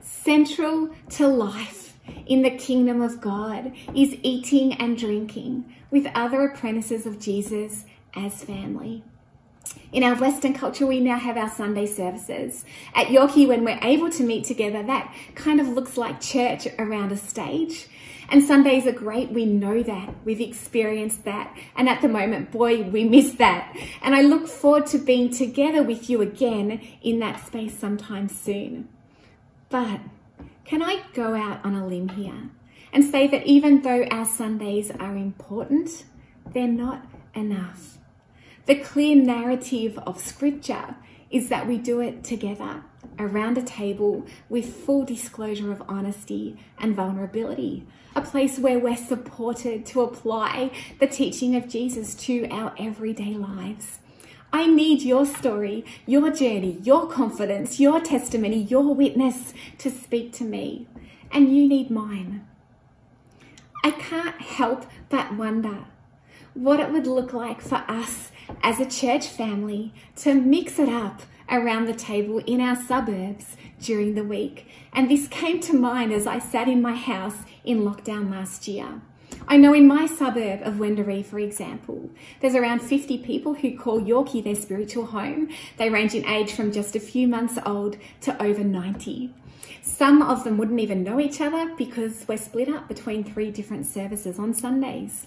Central 0.02 0.90
to 1.10 1.26
life 1.26 1.96
in 2.26 2.42
the 2.42 2.50
kingdom 2.50 3.00
of 3.00 3.20
God 3.20 3.72
is 3.94 4.16
eating 4.22 4.74
and 4.74 4.96
drinking 4.96 5.74
with 5.90 6.06
other 6.14 6.44
apprentices 6.44 7.06
of 7.06 7.18
Jesus 7.18 7.84
as 8.14 8.44
family. 8.44 9.02
In 9.92 10.04
our 10.04 10.14
Western 10.14 10.54
culture, 10.54 10.86
we 10.86 11.00
now 11.00 11.18
have 11.18 11.36
our 11.36 11.50
Sunday 11.50 11.86
services. 11.86 12.64
At 12.94 13.08
Yorkie, 13.08 13.48
when 13.48 13.64
we're 13.64 13.78
able 13.82 14.10
to 14.10 14.22
meet 14.22 14.44
together, 14.44 14.82
that 14.84 15.12
kind 15.34 15.60
of 15.60 15.68
looks 15.68 15.96
like 15.96 16.20
church 16.20 16.68
around 16.78 17.10
a 17.10 17.16
stage. 17.16 17.88
And 18.28 18.44
Sundays 18.44 18.86
are 18.86 18.92
great. 18.92 19.32
We 19.32 19.44
know 19.44 19.82
that. 19.82 20.14
We've 20.24 20.40
experienced 20.40 21.24
that. 21.24 21.56
And 21.74 21.88
at 21.88 22.00
the 22.00 22.08
moment, 22.08 22.52
boy, 22.52 22.82
we 22.82 23.02
miss 23.02 23.32
that. 23.34 23.76
And 24.02 24.14
I 24.14 24.22
look 24.22 24.46
forward 24.46 24.86
to 24.88 24.98
being 24.98 25.30
together 25.30 25.82
with 25.82 26.08
you 26.08 26.20
again 26.22 26.80
in 27.02 27.18
that 27.18 27.44
space 27.44 27.76
sometime 27.76 28.28
soon. 28.28 28.88
But 29.68 30.00
can 30.64 30.82
I 30.82 31.02
go 31.14 31.34
out 31.34 31.64
on 31.64 31.74
a 31.74 31.84
limb 31.84 32.10
here 32.10 32.50
and 32.92 33.04
say 33.04 33.26
that 33.26 33.46
even 33.46 33.82
though 33.82 34.04
our 34.04 34.24
Sundays 34.24 34.92
are 34.92 35.16
important, 35.16 36.04
they're 36.52 36.68
not 36.68 37.04
enough. 37.34 37.99
The 38.70 38.76
clear 38.76 39.16
narrative 39.16 39.98
of 40.06 40.20
Scripture 40.20 40.94
is 41.28 41.48
that 41.48 41.66
we 41.66 41.76
do 41.76 41.98
it 42.00 42.22
together 42.22 42.84
around 43.18 43.58
a 43.58 43.64
table 43.64 44.24
with 44.48 44.76
full 44.76 45.04
disclosure 45.04 45.72
of 45.72 45.82
honesty 45.88 46.56
and 46.78 46.94
vulnerability, 46.94 47.84
a 48.14 48.20
place 48.20 48.60
where 48.60 48.78
we're 48.78 48.96
supported 48.96 49.84
to 49.86 50.02
apply 50.02 50.70
the 51.00 51.08
teaching 51.08 51.56
of 51.56 51.68
Jesus 51.68 52.14
to 52.26 52.48
our 52.48 52.72
everyday 52.78 53.34
lives. 53.34 53.98
I 54.52 54.68
need 54.68 55.02
your 55.02 55.26
story, 55.26 55.84
your 56.06 56.30
journey, 56.30 56.78
your 56.84 57.08
confidence, 57.08 57.80
your 57.80 58.00
testimony, 58.00 58.62
your 58.62 58.94
witness 58.94 59.52
to 59.78 59.90
speak 59.90 60.32
to 60.34 60.44
me, 60.44 60.86
and 61.32 61.56
you 61.56 61.66
need 61.66 61.90
mine. 61.90 62.46
I 63.82 63.90
can't 63.90 64.40
help 64.40 64.86
but 65.08 65.34
wonder 65.34 65.86
what 66.54 66.78
it 66.78 66.92
would 66.92 67.08
look 67.08 67.32
like 67.32 67.60
for 67.60 67.84
us 67.88 68.29
as 68.62 68.80
a 68.80 68.86
church 68.86 69.26
family 69.26 69.92
to 70.16 70.34
mix 70.34 70.78
it 70.78 70.88
up 70.88 71.22
around 71.50 71.86
the 71.86 71.94
table 71.94 72.38
in 72.38 72.60
our 72.60 72.76
suburbs 72.76 73.56
during 73.80 74.14
the 74.14 74.24
week. 74.24 74.66
And 74.92 75.10
this 75.10 75.28
came 75.28 75.60
to 75.60 75.74
mind 75.74 76.12
as 76.12 76.26
I 76.26 76.38
sat 76.38 76.68
in 76.68 76.82
my 76.82 76.94
house 76.94 77.38
in 77.64 77.80
lockdown 77.80 78.30
last 78.30 78.68
year. 78.68 79.00
I 79.48 79.56
know 79.56 79.72
in 79.72 79.86
my 79.86 80.06
suburb 80.06 80.62
of 80.62 80.74
Wendouree, 80.74 81.24
for 81.24 81.38
example, 81.38 82.10
there's 82.40 82.54
around 82.54 82.80
50 82.80 83.18
people 83.18 83.54
who 83.54 83.76
call 83.76 84.00
Yorkie 84.00 84.44
their 84.44 84.54
spiritual 84.54 85.06
home. 85.06 85.48
They 85.76 85.90
range 85.90 86.14
in 86.14 86.26
age 86.26 86.52
from 86.52 86.72
just 86.72 86.94
a 86.94 87.00
few 87.00 87.26
months 87.26 87.58
old 87.66 87.96
to 88.22 88.40
over 88.42 88.62
90. 88.62 89.34
Some 89.82 90.22
of 90.22 90.44
them 90.44 90.56
wouldn't 90.56 90.80
even 90.80 91.02
know 91.02 91.18
each 91.18 91.40
other 91.40 91.74
because 91.76 92.24
we're 92.28 92.38
split 92.38 92.68
up 92.68 92.86
between 92.86 93.24
three 93.24 93.50
different 93.50 93.86
services 93.86 94.38
on 94.38 94.54
Sundays. 94.54 95.26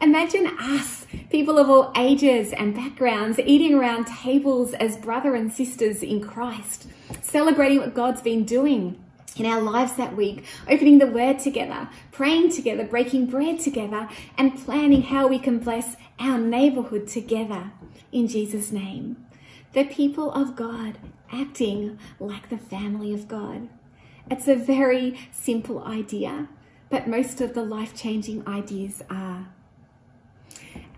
Imagine 0.00 0.46
us, 0.58 1.06
people 1.30 1.58
of 1.58 1.68
all 1.68 1.92
ages 1.96 2.52
and 2.52 2.74
backgrounds, 2.74 3.38
eating 3.38 3.74
around 3.74 4.06
tables 4.06 4.74
as 4.74 4.96
brother 4.96 5.34
and 5.34 5.52
sisters 5.52 6.02
in 6.02 6.20
Christ, 6.20 6.86
celebrating 7.22 7.78
what 7.78 7.94
God's 7.94 8.22
been 8.22 8.44
doing 8.44 9.02
in 9.36 9.46
our 9.46 9.60
lives 9.60 9.94
that 9.94 10.16
week, 10.16 10.44
opening 10.68 10.98
the 10.98 11.06
word 11.06 11.38
together, 11.38 11.88
praying 12.10 12.50
together, 12.50 12.84
breaking 12.84 13.26
bread 13.26 13.60
together, 13.60 14.08
and 14.38 14.58
planning 14.64 15.02
how 15.02 15.26
we 15.26 15.38
can 15.38 15.58
bless 15.58 15.96
our 16.18 16.38
neighborhood 16.38 17.06
together 17.06 17.72
in 18.12 18.28
Jesus' 18.28 18.72
name. 18.72 19.16
The 19.72 19.84
people 19.84 20.30
of 20.32 20.56
God 20.56 20.98
acting 21.30 21.98
like 22.18 22.48
the 22.48 22.58
family 22.58 23.12
of 23.12 23.28
God. 23.28 23.68
It's 24.30 24.48
a 24.48 24.56
very 24.56 25.18
simple 25.32 25.84
idea, 25.84 26.48
but 26.88 27.08
most 27.08 27.40
of 27.40 27.54
the 27.54 27.62
life 27.62 27.94
changing 27.94 28.46
ideas 28.48 29.02
are. 29.10 29.48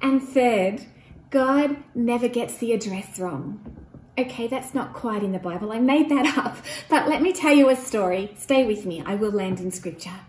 And 0.00 0.22
third, 0.22 0.82
God 1.30 1.76
never 1.94 2.28
gets 2.28 2.56
the 2.56 2.72
address 2.72 3.18
wrong. 3.18 3.76
Okay, 4.18 4.46
that's 4.48 4.74
not 4.74 4.94
quite 4.94 5.22
in 5.22 5.32
the 5.32 5.38
Bible. 5.38 5.72
I 5.72 5.78
made 5.78 6.08
that 6.08 6.38
up. 6.44 6.56
But 6.88 7.08
let 7.08 7.22
me 7.22 7.32
tell 7.32 7.54
you 7.54 7.68
a 7.68 7.76
story. 7.76 8.32
Stay 8.36 8.64
with 8.64 8.86
me. 8.86 9.02
I 9.04 9.14
will 9.14 9.30
land 9.30 9.60
in 9.60 9.70
scripture. 9.70 10.20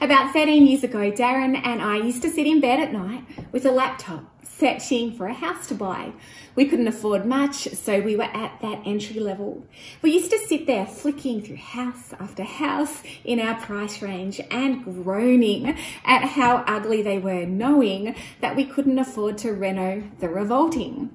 About 0.00 0.32
13 0.32 0.66
years 0.66 0.84
ago, 0.84 1.10
Darren 1.10 1.60
and 1.64 1.80
I 1.80 1.96
used 1.96 2.22
to 2.22 2.30
sit 2.30 2.46
in 2.46 2.60
bed 2.60 2.80
at 2.80 2.92
night 2.92 3.24
with 3.52 3.64
a 3.64 3.70
laptop 3.70 4.24
searching 4.58 5.12
for 5.12 5.26
a 5.26 5.34
house 5.34 5.66
to 5.68 5.74
buy. 5.74 6.12
We 6.54 6.66
couldn't 6.66 6.88
afford 6.88 7.26
much, 7.26 7.68
so 7.68 8.00
we 8.00 8.16
were 8.16 8.22
at 8.24 8.60
that 8.62 8.82
entry 8.86 9.20
level. 9.20 9.64
We 10.02 10.12
used 10.12 10.30
to 10.30 10.38
sit 10.38 10.66
there 10.66 10.86
flicking 10.86 11.42
through 11.42 11.56
house 11.56 12.12
after 12.18 12.44
house 12.44 13.02
in 13.24 13.40
our 13.40 13.60
price 13.60 14.00
range 14.00 14.40
and 14.50 14.84
groaning 14.84 15.76
at 16.04 16.24
how 16.24 16.64
ugly 16.66 17.02
they 17.02 17.18
were, 17.18 17.46
knowing 17.46 18.14
that 18.40 18.56
we 18.56 18.64
couldn't 18.64 18.98
afford 18.98 19.38
to 19.38 19.52
reno 19.52 20.04
the 20.20 20.28
revolting. 20.28 21.10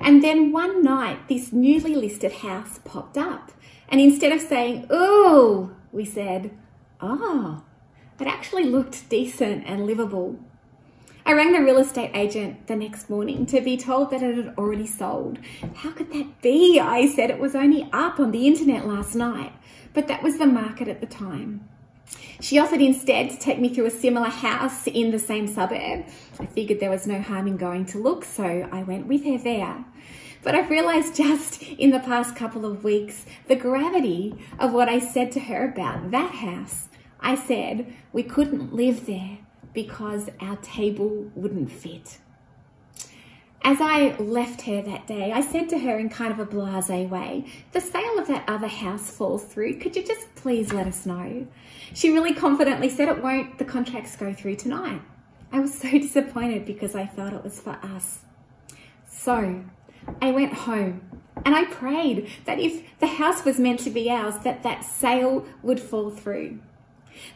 And 0.00 0.22
then 0.22 0.52
one 0.52 0.82
night, 0.82 1.28
this 1.28 1.52
newly 1.52 1.94
listed 1.94 2.32
house 2.32 2.78
popped 2.84 3.18
up. 3.18 3.52
And 3.88 4.00
instead 4.00 4.32
of 4.32 4.40
saying, 4.40 4.86
ooh, 4.92 5.74
we 5.92 6.04
said, 6.04 6.56
oh, 7.00 7.62
it 8.20 8.26
actually 8.26 8.64
looked 8.64 9.08
decent 9.08 9.64
and 9.66 9.86
livable. 9.86 10.38
I 11.28 11.32
rang 11.32 11.52
the 11.52 11.60
real 11.60 11.76
estate 11.76 12.12
agent 12.14 12.68
the 12.68 12.74
next 12.74 13.10
morning 13.10 13.44
to 13.46 13.60
be 13.60 13.76
told 13.76 14.10
that 14.12 14.22
it 14.22 14.34
had 14.34 14.54
already 14.56 14.86
sold. 14.86 15.38
How 15.74 15.90
could 15.90 16.10
that 16.14 16.40
be? 16.40 16.80
I 16.80 17.06
said 17.06 17.28
it 17.28 17.38
was 17.38 17.54
only 17.54 17.86
up 17.92 18.18
on 18.18 18.30
the 18.30 18.46
internet 18.46 18.86
last 18.86 19.14
night, 19.14 19.52
but 19.92 20.08
that 20.08 20.22
was 20.22 20.38
the 20.38 20.46
market 20.46 20.88
at 20.88 21.02
the 21.02 21.06
time. 21.06 21.68
She 22.40 22.58
offered 22.58 22.80
instead 22.80 23.28
to 23.28 23.38
take 23.38 23.58
me 23.58 23.68
through 23.68 23.84
a 23.84 23.90
similar 23.90 24.30
house 24.30 24.86
in 24.86 25.10
the 25.10 25.18
same 25.18 25.46
suburb. 25.46 26.06
I 26.40 26.46
figured 26.46 26.80
there 26.80 26.88
was 26.88 27.06
no 27.06 27.20
harm 27.20 27.46
in 27.46 27.58
going 27.58 27.84
to 27.86 27.98
look, 27.98 28.24
so 28.24 28.66
I 28.72 28.82
went 28.84 29.06
with 29.06 29.26
her 29.26 29.36
there. 29.36 29.84
But 30.42 30.54
I've 30.54 30.70
realised 30.70 31.14
just 31.14 31.62
in 31.62 31.90
the 31.90 32.00
past 32.00 32.36
couple 32.36 32.64
of 32.64 32.84
weeks 32.84 33.26
the 33.48 33.56
gravity 33.56 34.34
of 34.58 34.72
what 34.72 34.88
I 34.88 34.98
said 34.98 35.32
to 35.32 35.40
her 35.40 35.68
about 35.68 36.10
that 36.10 36.36
house. 36.36 36.88
I 37.20 37.34
said 37.34 37.92
we 38.14 38.22
couldn't 38.22 38.72
live 38.74 39.04
there 39.04 39.40
because 39.72 40.28
our 40.40 40.56
table 40.56 41.30
wouldn't 41.34 41.70
fit. 41.70 42.18
As 43.62 43.78
I 43.80 44.16
left 44.18 44.62
her 44.62 44.80
that 44.80 45.06
day, 45.06 45.32
I 45.32 45.40
said 45.40 45.68
to 45.70 45.78
her 45.78 45.98
in 45.98 46.08
kind 46.08 46.32
of 46.32 46.38
a 46.38 46.44
blase 46.44 46.88
way, 46.88 47.44
the 47.72 47.80
sale 47.80 48.18
of 48.18 48.28
that 48.28 48.48
other 48.48 48.68
house 48.68 49.10
falls 49.10 49.44
through. 49.44 49.78
Could 49.78 49.96
you 49.96 50.04
just 50.04 50.34
please 50.36 50.72
let 50.72 50.86
us 50.86 51.04
know? 51.04 51.46
She 51.92 52.10
really 52.10 52.32
confidently 52.32 52.88
said 52.88 53.08
it 53.08 53.22
won't. 53.22 53.58
The 53.58 53.64
contracts 53.64 54.16
go 54.16 54.32
through 54.32 54.56
tonight. 54.56 55.02
I 55.52 55.60
was 55.60 55.74
so 55.78 55.90
disappointed 55.90 56.64
because 56.64 56.94
I 56.94 57.06
thought 57.06 57.32
it 57.32 57.44
was 57.44 57.60
for 57.60 57.78
us. 57.82 58.20
So 59.06 59.64
I 60.22 60.30
went 60.30 60.54
home 60.54 61.20
and 61.44 61.54
I 61.54 61.64
prayed 61.64 62.30
that 62.44 62.58
if 62.58 62.82
the 63.00 63.06
house 63.06 63.44
was 63.44 63.58
meant 63.58 63.80
to 63.80 63.90
be 63.90 64.10
ours, 64.10 64.36
that 64.44 64.62
that 64.62 64.84
sale 64.84 65.44
would 65.62 65.80
fall 65.80 66.10
through. 66.10 66.60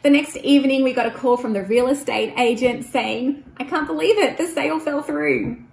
The 0.01 0.09
next 0.09 0.37
evening, 0.37 0.83
we 0.83 0.93
got 0.93 1.05
a 1.05 1.11
call 1.11 1.37
from 1.37 1.53
the 1.53 1.63
real 1.63 1.87
estate 1.87 2.33
agent 2.37 2.85
saying, 2.85 3.43
I 3.57 3.63
can't 3.63 3.87
believe 3.87 4.17
it, 4.17 4.37
the 4.37 4.47
sale 4.47 4.79
fell 4.79 5.01
through. 5.01 5.63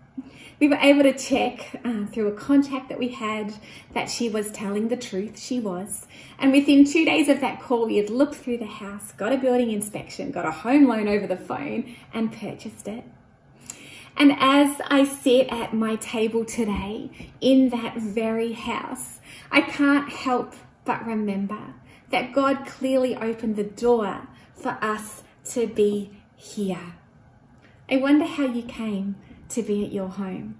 We 0.61 0.69
were 0.69 0.77
able 0.77 1.05
to 1.05 1.17
check 1.17 1.81
uh, 1.87 2.05
through 2.07 2.29
a 2.29 2.33
contact 2.33 2.91
that 2.91 2.99
we 2.99 3.09
had 3.09 3.55
that 3.95 4.11
she 4.11 4.29
was 4.29 4.51
telling 4.51 4.89
the 4.89 4.97
truth. 4.97 5.41
She 5.41 5.59
was. 5.59 6.07
And 6.39 6.53
within 6.53 6.85
two 6.85 7.07
days 7.07 7.31
of 7.31 7.41
that 7.41 7.63
call, 7.63 7.87
we 7.87 7.97
had 7.97 8.11
looked 8.11 8.35
through 8.35 8.59
the 8.59 8.67
house, 8.67 9.13
got 9.13 9.33
a 9.33 9.39
building 9.39 9.71
inspection, 9.71 10.31
got 10.31 10.45
a 10.45 10.51
home 10.51 10.87
loan 10.87 11.09
over 11.09 11.27
the 11.27 11.39
phone, 11.39 11.97
and 12.13 12.31
purchased 12.31 12.87
it. 12.89 13.05
And 14.19 14.33
as 14.39 14.83
I 14.87 15.05
sit 15.05 15.49
at 15.49 15.73
my 15.73 15.97
table 15.97 16.45
today 16.45 17.11
in 17.41 17.71
that 17.71 17.97
very 17.97 18.53
house, 18.53 19.21
I 19.51 19.63
can't 19.63 20.11
help 20.11 20.55
but 20.85 21.07
remember 21.07 21.75
that 22.11 22.33
God 22.33 22.67
clearly 22.67 23.17
opened 23.17 23.57
the 23.57 23.65
door 23.65 24.29
for 24.55 24.79
us 24.83 25.23
to 25.53 25.67
be 25.67 26.11
here. 26.37 26.95
I 27.91 27.97
wonder 27.97 28.25
how 28.25 28.45
you 28.45 28.63
came 28.63 29.17
to 29.51 29.63
be 29.63 29.85
at 29.85 29.93
your 29.93 30.09
home. 30.09 30.59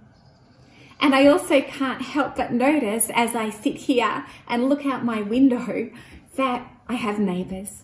And 0.99 1.15
I 1.15 1.27
also 1.27 1.61
can't 1.61 2.01
help 2.01 2.35
but 2.35 2.53
notice 2.53 3.09
as 3.13 3.35
I 3.35 3.49
sit 3.49 3.75
here 3.75 4.25
and 4.47 4.69
look 4.69 4.85
out 4.85 5.03
my 5.03 5.21
window 5.21 5.89
that 6.35 6.71
I 6.87 6.93
have 6.93 7.19
neighbours. 7.19 7.83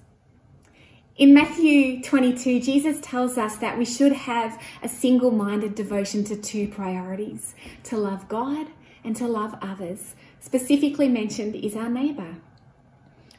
In 1.17 1.33
Matthew 1.33 2.03
22, 2.03 2.59
Jesus 2.59 2.99
tells 3.01 3.39
us 3.39 3.57
that 3.57 3.75
we 3.75 3.85
should 3.85 4.11
have 4.11 4.61
a 4.83 4.87
single 4.87 5.31
minded 5.31 5.73
devotion 5.73 6.23
to 6.25 6.35
two 6.35 6.67
priorities 6.67 7.55
to 7.85 7.97
love 7.97 8.27
God 8.27 8.67
and 9.03 9.15
to 9.15 9.27
love 9.27 9.55
others. 9.59 10.13
Specifically 10.39 11.09
mentioned 11.09 11.55
is 11.55 11.75
our 11.75 11.89
neighbour. 11.89 12.35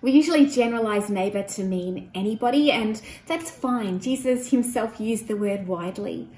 We 0.01 0.13
usually 0.13 0.47
generalize 0.47 1.11
neighbor 1.11 1.43
to 1.43 1.65
mean 1.65 2.11
anybody, 2.15 2.71
and 2.71 3.01
that's 3.27 3.51
fine. 3.51 3.99
Jesus 3.99 4.51
himself 4.51 5.01
used 5.01 5.27
the 5.27 5.37
word 5.37 5.67
widely. 5.67 6.29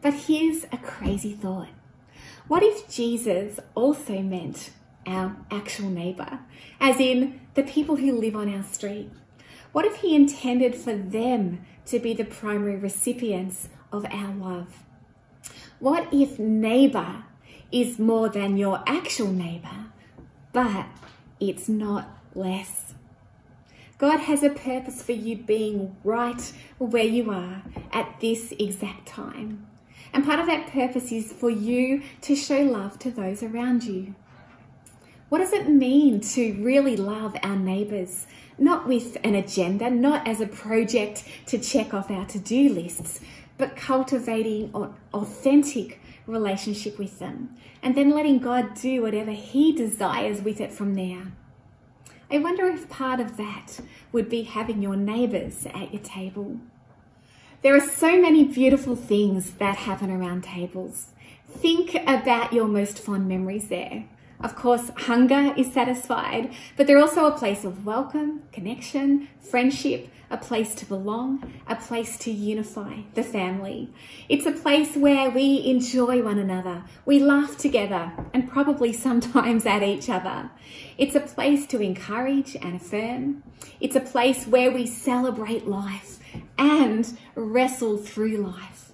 But 0.00 0.14
here's 0.14 0.64
a 0.64 0.76
crazy 0.76 1.32
thought 1.32 1.68
What 2.46 2.62
if 2.62 2.88
Jesus 2.88 3.58
also 3.74 4.20
meant 4.20 4.70
our 5.04 5.36
actual 5.50 5.90
neighbor, 5.90 6.38
as 6.80 7.00
in 7.00 7.40
the 7.54 7.64
people 7.64 7.96
who 7.96 8.12
live 8.12 8.36
on 8.36 8.54
our 8.54 8.62
street? 8.62 9.10
What 9.72 9.84
if 9.84 9.96
he 9.96 10.14
intended 10.14 10.76
for 10.76 10.94
them 10.94 11.64
to 11.86 11.98
be 11.98 12.14
the 12.14 12.24
primary 12.24 12.76
recipients 12.76 13.68
of 13.92 14.04
our 14.06 14.32
love? 14.34 14.84
What 15.80 16.08
if 16.12 16.38
neighbor 16.38 17.24
is 17.72 17.98
more 17.98 18.28
than 18.28 18.56
your 18.56 18.82
actual 18.86 19.32
neighbor, 19.32 19.86
but 20.52 20.86
it's 21.40 21.68
not 21.68 22.08
less? 22.34 22.94
God 23.98 24.20
has 24.20 24.44
a 24.44 24.50
purpose 24.50 25.02
for 25.02 25.10
you 25.10 25.36
being 25.36 25.96
right 26.04 26.52
where 26.78 27.02
you 27.02 27.32
are 27.32 27.62
at 27.92 28.20
this 28.20 28.52
exact 28.56 29.08
time. 29.08 29.66
And 30.12 30.24
part 30.24 30.38
of 30.38 30.46
that 30.46 30.68
purpose 30.68 31.10
is 31.10 31.32
for 31.32 31.50
you 31.50 32.02
to 32.20 32.36
show 32.36 32.60
love 32.60 33.00
to 33.00 33.10
those 33.10 33.42
around 33.42 33.82
you. 33.82 34.14
What 35.30 35.38
does 35.38 35.52
it 35.52 35.68
mean 35.68 36.20
to 36.20 36.54
really 36.62 36.96
love 36.96 37.36
our 37.42 37.56
neighbours? 37.56 38.28
Not 38.56 38.86
with 38.86 39.16
an 39.24 39.34
agenda, 39.34 39.90
not 39.90 40.28
as 40.28 40.40
a 40.40 40.46
project 40.46 41.24
to 41.46 41.58
check 41.58 41.92
off 41.92 42.08
our 42.08 42.24
to 42.26 42.38
do 42.38 42.68
lists, 42.68 43.20
but 43.56 43.74
cultivating 43.74 44.70
an 44.74 44.94
authentic 45.12 46.00
relationship 46.26 46.98
with 47.00 47.18
them 47.18 47.56
and 47.82 47.96
then 47.96 48.10
letting 48.10 48.38
God 48.38 48.74
do 48.74 49.02
whatever 49.02 49.32
He 49.32 49.72
desires 49.72 50.40
with 50.40 50.60
it 50.60 50.72
from 50.72 50.94
there. 50.94 51.32
I 52.30 52.38
wonder 52.38 52.66
if 52.66 52.90
part 52.90 53.20
of 53.20 53.38
that 53.38 53.80
would 54.12 54.28
be 54.28 54.42
having 54.42 54.82
your 54.82 54.96
neighbours 54.96 55.66
at 55.66 55.94
your 55.94 56.02
table. 56.02 56.58
There 57.62 57.74
are 57.74 57.80
so 57.88 58.20
many 58.20 58.44
beautiful 58.44 58.96
things 58.96 59.52
that 59.52 59.76
happen 59.76 60.10
around 60.10 60.44
tables. 60.44 61.08
Think 61.48 61.94
about 62.06 62.52
your 62.52 62.68
most 62.68 62.98
fond 62.98 63.28
memories 63.28 63.68
there. 63.68 64.04
Of 64.40 64.54
course, 64.54 64.90
hunger 64.96 65.52
is 65.56 65.72
satisfied, 65.72 66.54
but 66.76 66.86
they're 66.86 67.00
also 67.00 67.26
a 67.26 67.36
place 67.36 67.64
of 67.64 67.84
welcome, 67.84 68.42
connection, 68.52 69.28
friendship, 69.40 70.08
a 70.30 70.36
place 70.36 70.74
to 70.76 70.86
belong, 70.86 71.52
a 71.66 71.74
place 71.74 72.16
to 72.18 72.30
unify 72.30 73.00
the 73.14 73.22
family. 73.24 73.90
It's 74.28 74.46
a 74.46 74.52
place 74.52 74.94
where 74.94 75.30
we 75.30 75.64
enjoy 75.64 76.22
one 76.22 76.38
another, 76.38 76.84
we 77.04 77.18
laugh 77.18 77.56
together, 77.56 78.12
and 78.32 78.48
probably 78.48 78.92
sometimes 78.92 79.66
at 79.66 79.82
each 79.82 80.08
other. 80.08 80.50
It's 80.96 81.16
a 81.16 81.20
place 81.20 81.66
to 81.68 81.80
encourage 81.80 82.54
and 82.56 82.76
affirm. 82.76 83.42
It's 83.80 83.96
a 83.96 84.00
place 84.00 84.46
where 84.46 84.70
we 84.70 84.86
celebrate 84.86 85.66
life 85.66 86.20
and 86.56 87.18
wrestle 87.34 87.98
through 87.98 88.36
life. 88.36 88.87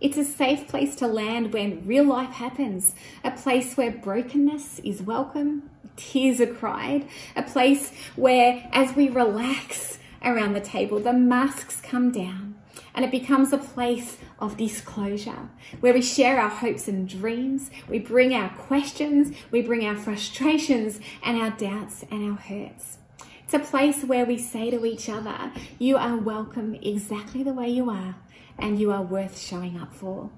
It's 0.00 0.16
a 0.16 0.24
safe 0.24 0.66
place 0.66 0.96
to 0.96 1.06
land 1.06 1.52
when 1.52 1.86
real 1.86 2.04
life 2.04 2.30
happens, 2.30 2.94
a 3.22 3.30
place 3.30 3.76
where 3.76 3.90
brokenness 3.90 4.78
is 4.78 5.02
welcome, 5.02 5.68
tears 5.94 6.40
are 6.40 6.46
cried, 6.46 7.06
a 7.36 7.42
place 7.42 7.92
where 8.16 8.66
as 8.72 8.96
we 8.96 9.10
relax 9.10 9.98
around 10.24 10.54
the 10.54 10.60
table, 10.60 11.00
the 11.00 11.12
masks 11.12 11.82
come 11.82 12.10
down 12.10 12.54
and 12.94 13.04
it 13.04 13.10
becomes 13.10 13.52
a 13.52 13.58
place 13.58 14.16
of 14.38 14.56
disclosure 14.56 15.50
where 15.80 15.92
we 15.92 16.00
share 16.00 16.40
our 16.40 16.48
hopes 16.48 16.88
and 16.88 17.06
dreams, 17.06 17.70
we 17.86 17.98
bring 17.98 18.32
our 18.32 18.48
questions, 18.48 19.36
we 19.50 19.60
bring 19.60 19.84
our 19.84 19.96
frustrations 19.96 20.98
and 21.22 21.38
our 21.38 21.50
doubts 21.50 22.06
and 22.10 22.30
our 22.30 22.38
hurts. 22.38 22.96
It's 23.44 23.52
a 23.52 23.58
place 23.58 24.02
where 24.04 24.24
we 24.24 24.38
say 24.38 24.70
to 24.70 24.86
each 24.86 25.10
other, 25.10 25.52
You 25.78 25.98
are 25.98 26.16
welcome 26.16 26.76
exactly 26.76 27.42
the 27.42 27.52
way 27.52 27.68
you 27.68 27.90
are 27.90 28.14
and 28.60 28.78
you 28.78 28.92
are 28.92 29.02
worth 29.02 29.38
showing 29.38 29.78
up 29.78 29.94
for. 29.94 30.30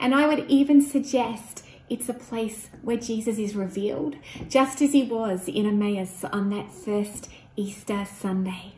And 0.00 0.14
I 0.14 0.26
would 0.26 0.48
even 0.48 0.82
suggest 0.82 1.64
it's 1.88 2.08
a 2.08 2.14
place 2.14 2.68
where 2.82 2.96
Jesus 2.96 3.38
is 3.38 3.54
revealed, 3.54 4.16
just 4.48 4.80
as 4.80 4.92
he 4.92 5.04
was 5.04 5.46
in 5.46 5.66
Emmaus 5.66 6.24
on 6.24 6.50
that 6.50 6.72
first 6.72 7.28
Easter 7.56 8.06
Sunday. 8.06 8.74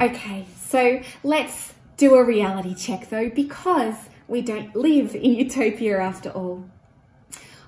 Okay, 0.00 0.46
so 0.58 1.02
let's 1.22 1.74
do 1.96 2.14
a 2.14 2.24
reality 2.24 2.74
check 2.74 3.10
though, 3.10 3.28
because 3.28 3.94
we 4.28 4.40
don't 4.42 4.74
live 4.74 5.14
in 5.14 5.34
utopia 5.34 6.00
after 6.00 6.30
all. 6.30 6.64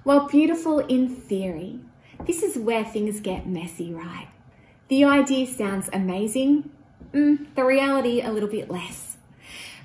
While 0.02 0.28
beautiful 0.28 0.80
in 0.80 1.08
theory, 1.08 1.80
this 2.26 2.42
is 2.42 2.58
where 2.58 2.84
things 2.84 3.20
get 3.20 3.46
messy, 3.46 3.92
right? 3.92 4.28
The 4.88 5.04
idea 5.04 5.46
sounds 5.46 5.88
amazing, 5.92 6.70
mm, 7.12 7.54
the 7.54 7.64
reality 7.64 8.20
a 8.20 8.32
little 8.32 8.48
bit 8.48 8.70
less. 8.70 9.11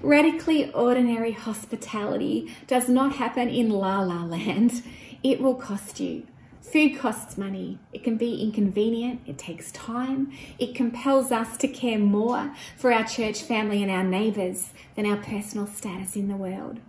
Radically 0.01 0.71
ordinary 0.73 1.31
hospitality 1.31 2.53
does 2.67 2.87
not 2.87 3.15
happen 3.15 3.49
in 3.49 3.69
la 3.69 4.01
la 4.01 4.23
land. 4.23 4.83
It 5.23 5.41
will 5.41 5.55
cost 5.55 5.99
you. 5.99 6.27
Food 6.61 6.99
costs 6.99 7.37
money. 7.37 7.79
It 7.93 8.03
can 8.03 8.17
be 8.17 8.41
inconvenient. 8.43 9.21
It 9.25 9.37
takes 9.37 9.71
time. 9.71 10.31
It 10.59 10.75
compels 10.75 11.31
us 11.31 11.57
to 11.57 11.67
care 11.67 11.97
more 11.97 12.53
for 12.75 12.91
our 12.91 13.05
church 13.05 13.41
family 13.41 13.81
and 13.81 13.91
our 13.91 14.03
neighbours 14.03 14.71
than 14.95 15.05
our 15.05 15.17
personal 15.17 15.65
status 15.65 16.15
in 16.15 16.27
the 16.27 16.35
world. 16.35 16.79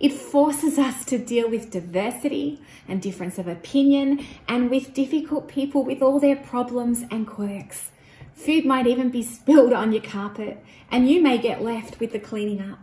It 0.00 0.12
forces 0.12 0.78
us 0.78 1.04
to 1.06 1.18
deal 1.18 1.48
with 1.50 1.70
diversity 1.70 2.60
and 2.88 3.02
difference 3.02 3.38
of 3.38 3.46
opinion 3.46 4.24
and 4.48 4.70
with 4.70 4.94
difficult 4.94 5.46
people 5.46 5.84
with 5.84 6.02
all 6.02 6.18
their 6.18 6.36
problems 6.36 7.04
and 7.10 7.26
quirks. 7.26 7.90
Food 8.38 8.64
might 8.64 8.86
even 8.86 9.10
be 9.10 9.22
spilled 9.22 9.72
on 9.72 9.90
your 9.92 10.00
carpet, 10.00 10.64
and 10.92 11.10
you 11.10 11.20
may 11.20 11.38
get 11.38 11.60
left 11.60 11.98
with 11.98 12.12
the 12.12 12.20
cleaning 12.20 12.70
up. 12.70 12.78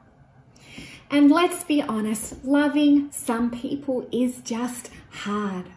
And 1.09 1.31
let's 1.31 1.63
be 1.63 1.81
honest, 1.81 2.43
loving 2.43 3.09
some 3.11 3.49
people 3.51 4.05
is 4.11 4.41
just 4.41 4.91
hard. 5.11 5.67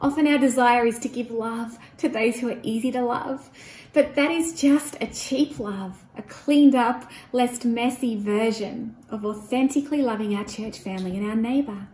Often 0.00 0.26
our 0.26 0.38
desire 0.38 0.84
is 0.84 0.98
to 0.98 1.08
give 1.08 1.30
love 1.30 1.78
to 1.98 2.08
those 2.08 2.40
who 2.40 2.50
are 2.50 2.58
easy 2.64 2.90
to 2.90 3.02
love, 3.02 3.48
but 3.92 4.16
that 4.16 4.32
is 4.32 4.60
just 4.60 4.96
a 5.00 5.06
cheap 5.06 5.60
love, 5.60 6.02
a 6.16 6.22
cleaned 6.22 6.74
up, 6.74 7.08
less 7.30 7.64
messy 7.64 8.18
version 8.18 8.96
of 9.08 9.24
authentically 9.24 10.02
loving 10.02 10.34
our 10.34 10.44
church 10.44 10.80
family 10.80 11.16
and 11.16 11.30
our 11.30 11.36
neighbour. 11.36 11.86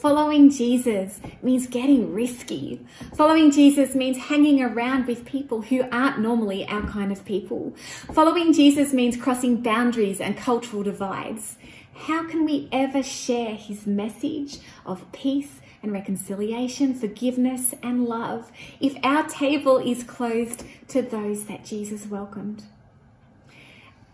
Following 0.00 0.50
Jesus 0.50 1.20
means 1.42 1.66
getting 1.66 2.12
risky. 2.12 2.84
Following 3.14 3.50
Jesus 3.50 3.94
means 3.94 4.18
hanging 4.18 4.62
around 4.62 5.06
with 5.06 5.24
people 5.24 5.62
who 5.62 5.84
aren't 5.90 6.18
normally 6.18 6.68
our 6.68 6.82
kind 6.82 7.10
of 7.10 7.24
people. 7.24 7.74
Following 8.12 8.52
Jesus 8.52 8.92
means 8.92 9.16
crossing 9.16 9.62
boundaries 9.62 10.20
and 10.20 10.36
cultural 10.36 10.82
divides. 10.82 11.56
How 11.94 12.28
can 12.28 12.44
we 12.44 12.68
ever 12.70 13.02
share 13.02 13.54
his 13.54 13.86
message 13.86 14.58
of 14.84 15.10
peace 15.12 15.60
and 15.82 15.92
reconciliation, 15.92 16.92
forgiveness 16.92 17.72
and 17.82 18.04
love 18.04 18.52
if 18.78 18.96
our 19.02 19.26
table 19.26 19.78
is 19.78 20.04
closed 20.04 20.64
to 20.88 21.00
those 21.00 21.46
that 21.46 21.64
Jesus 21.64 22.06
welcomed? 22.06 22.64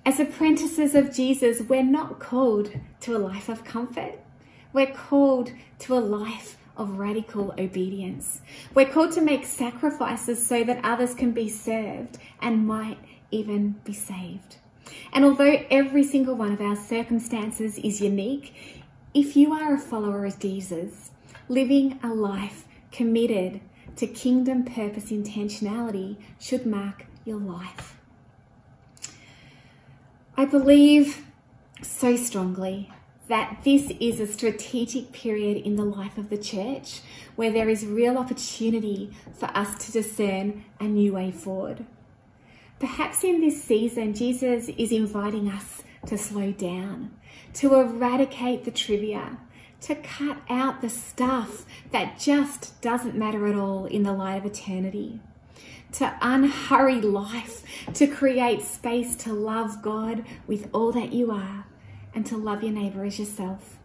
As 0.07 0.21
apprentices 0.21 0.95
of 0.95 1.13
Jesus, 1.13 1.61
we're 1.61 1.83
not 1.83 2.21
called 2.21 2.71
to 3.01 3.17
a 3.17 3.19
life 3.19 3.49
of 3.49 3.65
comfort. 3.65 4.21
We're 4.73 4.93
called 4.93 5.53
to 5.81 5.95
a 5.95 6.01
life 6.01 6.57
of 6.77 6.99
radical 6.99 7.55
obedience. 7.59 8.41
We're 8.75 8.91
called 8.91 9.13
to 9.13 9.21
make 9.21 9.45
sacrifices 9.45 10.45
so 10.45 10.65
that 10.65 10.85
others 10.85 11.15
can 11.15 11.33
be 11.33 11.49
served 11.49 12.19
and 12.41 12.67
might 12.67 12.99
even 13.31 13.77
be 13.85 13.93
saved. 13.93 14.57
And 15.13 15.25
although 15.25 15.65
every 15.71 16.05
single 16.05 16.35
one 16.35 16.53
of 16.53 16.61
our 16.61 16.77
circumstances 16.77 17.79
is 17.79 18.01
unique, 18.01 18.55
if 19.15 19.37
you 19.37 19.53
are 19.53 19.75
a 19.75 19.79
follower 19.79 20.25
of 20.25 20.39
Jesus, 20.39 21.11
living 21.49 21.99
a 22.03 22.09
life 22.09 22.65
committed 22.91 23.61
to 23.97 24.07
kingdom 24.07 24.65
purpose 24.65 25.11
intentionality 25.11 26.17
should 26.41 26.65
mark 26.65 27.05
your 27.25 27.39
life. 27.39 27.99
I 30.37 30.47
believe 30.47 31.27
so 31.83 32.17
strongly 32.17 32.91
that 33.29 33.61
this 33.65 33.93
is 34.01 34.21
a 34.21 34.27
strategic 34.27 35.13
period 35.13 35.57
in 35.57 35.77
the 35.77 35.85
life 35.85 36.19
of 36.19 36.29
the 36.29 36.39
church 36.39 37.01
where 37.37 37.53
there 37.53 37.69
is 37.69 37.87
real 37.87 38.19
opportunity 38.19 39.13
for 39.35 39.47
us 39.57 39.87
to 39.87 39.93
discern 39.93 40.65
a 40.81 40.85
new 40.85 41.13
way 41.13 41.31
forward. 41.31 41.87
Perhaps 42.79 43.23
in 43.23 43.41
this 43.41 43.63
season, 43.63 44.13
Jesus 44.13 44.69
is 44.77 44.91
inviting 44.91 45.49
us 45.49 45.83
to 46.07 46.19
slow 46.19 46.51
down, 46.51 47.13
to 47.55 47.75
eradicate 47.75 48.65
the 48.65 48.73
trivia, 48.73 49.39
to 49.83 49.95
cut 49.95 50.39
out 50.49 50.81
the 50.81 50.89
stuff 50.89 51.65
that 51.93 52.19
just 52.19 52.81
doesn't 52.81 53.17
matter 53.17 53.47
at 53.47 53.55
all 53.55 53.87
in 53.87 54.03
the 54.03 54.13
light 54.13 54.37
of 54.37 54.47
eternity, 54.47 55.21
to 55.93 56.17
unhurry 56.21 57.01
life, 57.01 57.63
to 57.95 58.07
create 58.07 58.63
space 58.63 59.15
to 59.17 59.33
love 59.33 59.81
God 59.81 60.25
with 60.47 60.69
all 60.73 60.91
that 60.93 61.13
you 61.13 61.31
are 61.31 61.67
and 62.15 62.27
to 62.27 62.37
love 62.37 62.63
your 62.63 62.73
neighbour 62.73 63.05
as 63.05 63.19
yourself. 63.19 63.79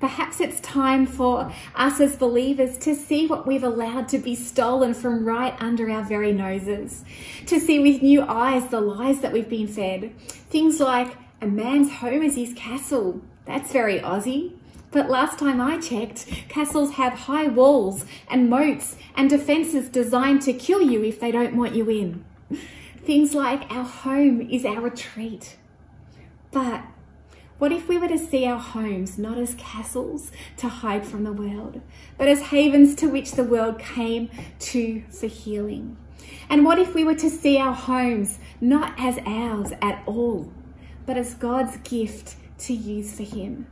Perhaps 0.00 0.40
it's 0.40 0.60
time 0.60 1.06
for 1.06 1.52
us 1.74 2.00
as 2.00 2.14
believers 2.16 2.78
to 2.78 2.94
see 2.94 3.26
what 3.26 3.46
we've 3.46 3.64
allowed 3.64 4.08
to 4.10 4.18
be 4.18 4.36
stolen 4.36 4.94
from 4.94 5.24
right 5.24 5.60
under 5.60 5.90
our 5.90 6.04
very 6.04 6.32
noses, 6.32 7.04
to 7.46 7.58
see 7.58 7.80
with 7.80 8.00
new 8.00 8.22
eyes 8.22 8.68
the 8.68 8.80
lies 8.80 9.20
that 9.20 9.32
we've 9.32 9.48
been 9.48 9.66
fed. 9.66 10.14
Things 10.50 10.78
like, 10.78 11.16
a 11.40 11.46
man's 11.46 11.90
home 11.94 12.22
is 12.22 12.36
his 12.36 12.52
castle. 12.54 13.20
That's 13.44 13.72
very 13.72 13.98
Aussie. 13.98 14.52
But 14.90 15.10
last 15.10 15.38
time 15.38 15.60
I 15.60 15.78
checked, 15.78 16.26
castles 16.48 16.92
have 16.92 17.12
high 17.12 17.48
walls 17.48 18.04
and 18.30 18.48
moats 18.48 18.96
and 19.16 19.28
defences 19.28 19.88
designed 19.88 20.42
to 20.42 20.52
kill 20.52 20.80
you 20.80 21.04
if 21.04 21.20
they 21.20 21.30
don't 21.30 21.56
want 21.56 21.74
you 21.74 21.88
in. 21.90 22.24
Things 23.04 23.34
like, 23.34 23.70
our 23.70 23.84
home 23.84 24.40
is 24.40 24.64
our 24.64 24.80
retreat. 24.80 25.56
But 26.50 26.84
what 27.58 27.72
if 27.72 27.88
we 27.88 27.98
were 27.98 28.08
to 28.08 28.18
see 28.18 28.46
our 28.46 28.58
homes 28.58 29.18
not 29.18 29.36
as 29.36 29.54
castles 29.56 30.30
to 30.58 30.68
hide 30.68 31.04
from 31.04 31.24
the 31.24 31.32
world, 31.32 31.80
but 32.16 32.28
as 32.28 32.40
havens 32.40 32.94
to 32.96 33.08
which 33.08 33.32
the 33.32 33.42
world 33.42 33.78
came 33.80 34.30
to 34.60 35.02
for 35.10 35.26
healing? 35.26 35.96
And 36.48 36.64
what 36.64 36.78
if 36.78 36.94
we 36.94 37.04
were 37.04 37.16
to 37.16 37.28
see 37.28 37.58
our 37.58 37.74
homes 37.74 38.38
not 38.60 38.94
as 38.98 39.18
ours 39.26 39.72
at 39.82 40.02
all, 40.06 40.52
but 41.04 41.16
as 41.16 41.34
God's 41.34 41.76
gift 41.78 42.36
to 42.58 42.74
use 42.74 43.16
for 43.16 43.24
Him? 43.24 43.66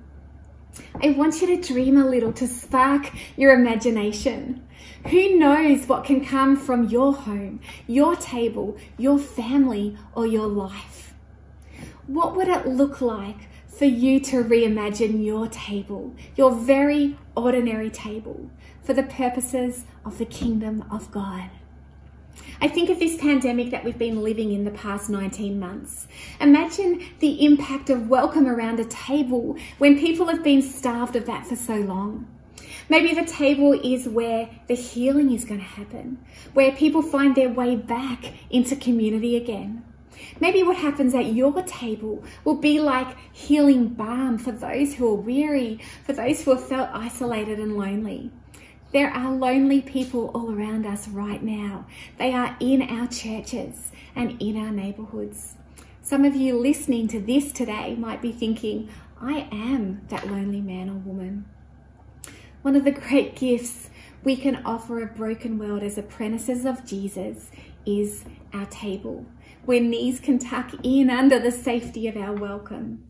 I 1.02 1.10
want 1.10 1.40
you 1.40 1.46
to 1.46 1.72
dream 1.72 1.96
a 1.96 2.06
little 2.06 2.32
to 2.34 2.46
spark 2.46 3.12
your 3.36 3.54
imagination. 3.54 4.66
Who 5.08 5.38
knows 5.38 5.86
what 5.86 6.04
can 6.04 6.24
come 6.24 6.56
from 6.56 6.88
your 6.88 7.14
home, 7.14 7.60
your 7.86 8.16
table, 8.16 8.76
your 8.98 9.18
family, 9.18 9.96
or 10.14 10.26
your 10.26 10.46
life? 10.48 11.14
What 12.06 12.36
would 12.36 12.48
it 12.48 12.66
look 12.66 13.00
like 13.00 13.48
for 13.76 13.84
you 13.84 14.18
to 14.20 14.42
reimagine 14.42 15.24
your 15.24 15.48
table, 15.48 16.14
your 16.34 16.50
very 16.50 17.16
ordinary 17.36 17.90
table, 17.90 18.50
for 18.82 18.94
the 18.94 19.02
purposes 19.02 19.84
of 20.04 20.16
the 20.16 20.24
kingdom 20.24 20.84
of 20.90 21.10
God. 21.10 21.50
I 22.60 22.68
think 22.68 22.88
of 22.88 22.98
this 22.98 23.16
pandemic 23.18 23.70
that 23.70 23.84
we've 23.84 23.98
been 23.98 24.22
living 24.22 24.52
in 24.52 24.64
the 24.64 24.70
past 24.70 25.10
19 25.10 25.58
months. 25.58 26.06
Imagine 26.40 27.02
the 27.18 27.44
impact 27.44 27.90
of 27.90 28.08
welcome 28.08 28.46
around 28.46 28.80
a 28.80 28.84
table 28.86 29.56
when 29.78 29.98
people 29.98 30.26
have 30.26 30.42
been 30.42 30.62
starved 30.62 31.16
of 31.16 31.26
that 31.26 31.46
for 31.46 31.56
so 31.56 31.76
long. 31.76 32.26
Maybe 32.88 33.14
the 33.14 33.26
table 33.26 33.72
is 33.72 34.08
where 34.08 34.48
the 34.68 34.74
healing 34.74 35.32
is 35.32 35.44
going 35.44 35.60
to 35.60 35.66
happen, 35.66 36.18
where 36.54 36.72
people 36.72 37.02
find 37.02 37.34
their 37.34 37.50
way 37.50 37.76
back 37.76 38.32
into 38.48 38.76
community 38.76 39.36
again. 39.36 39.82
Maybe 40.40 40.62
what 40.62 40.76
happens 40.76 41.14
at 41.14 41.26
your 41.26 41.62
table 41.62 42.24
will 42.44 42.56
be 42.56 42.80
like 42.80 43.16
healing 43.32 43.88
balm 43.88 44.38
for 44.38 44.52
those 44.52 44.94
who 44.94 45.08
are 45.08 45.14
weary, 45.14 45.80
for 46.04 46.12
those 46.12 46.42
who 46.42 46.52
have 46.52 46.66
felt 46.66 46.90
isolated 46.92 47.58
and 47.58 47.76
lonely. 47.76 48.30
There 48.92 49.10
are 49.10 49.32
lonely 49.32 49.82
people 49.82 50.30
all 50.34 50.52
around 50.52 50.86
us 50.86 51.08
right 51.08 51.42
now. 51.42 51.86
They 52.18 52.32
are 52.32 52.56
in 52.60 52.82
our 52.82 53.08
churches 53.08 53.90
and 54.14 54.40
in 54.40 54.56
our 54.56 54.70
neighborhoods. 54.70 55.54
Some 56.02 56.24
of 56.24 56.36
you 56.36 56.58
listening 56.58 57.08
to 57.08 57.20
this 57.20 57.52
today 57.52 57.96
might 57.96 58.22
be 58.22 58.32
thinking, 58.32 58.88
I 59.20 59.48
am 59.50 60.02
that 60.08 60.28
lonely 60.28 60.60
man 60.60 60.88
or 60.88 60.94
woman. 60.94 61.46
One 62.62 62.76
of 62.76 62.84
the 62.84 62.92
great 62.92 63.34
gifts 63.34 63.90
we 64.22 64.36
can 64.36 64.64
offer 64.64 65.02
a 65.02 65.06
broken 65.06 65.58
world 65.58 65.82
as 65.82 65.98
apprentices 65.98 66.64
of 66.64 66.86
Jesus 66.86 67.50
is 67.84 68.24
our 68.52 68.66
table, 68.66 69.24
where 69.66 69.80
knees 69.80 70.20
can 70.20 70.38
tuck 70.38 70.72
in 70.84 71.10
under 71.10 71.38
the 71.38 71.50
safety 71.50 72.06
of 72.06 72.16
our 72.16 72.32
welcome. 72.32 73.04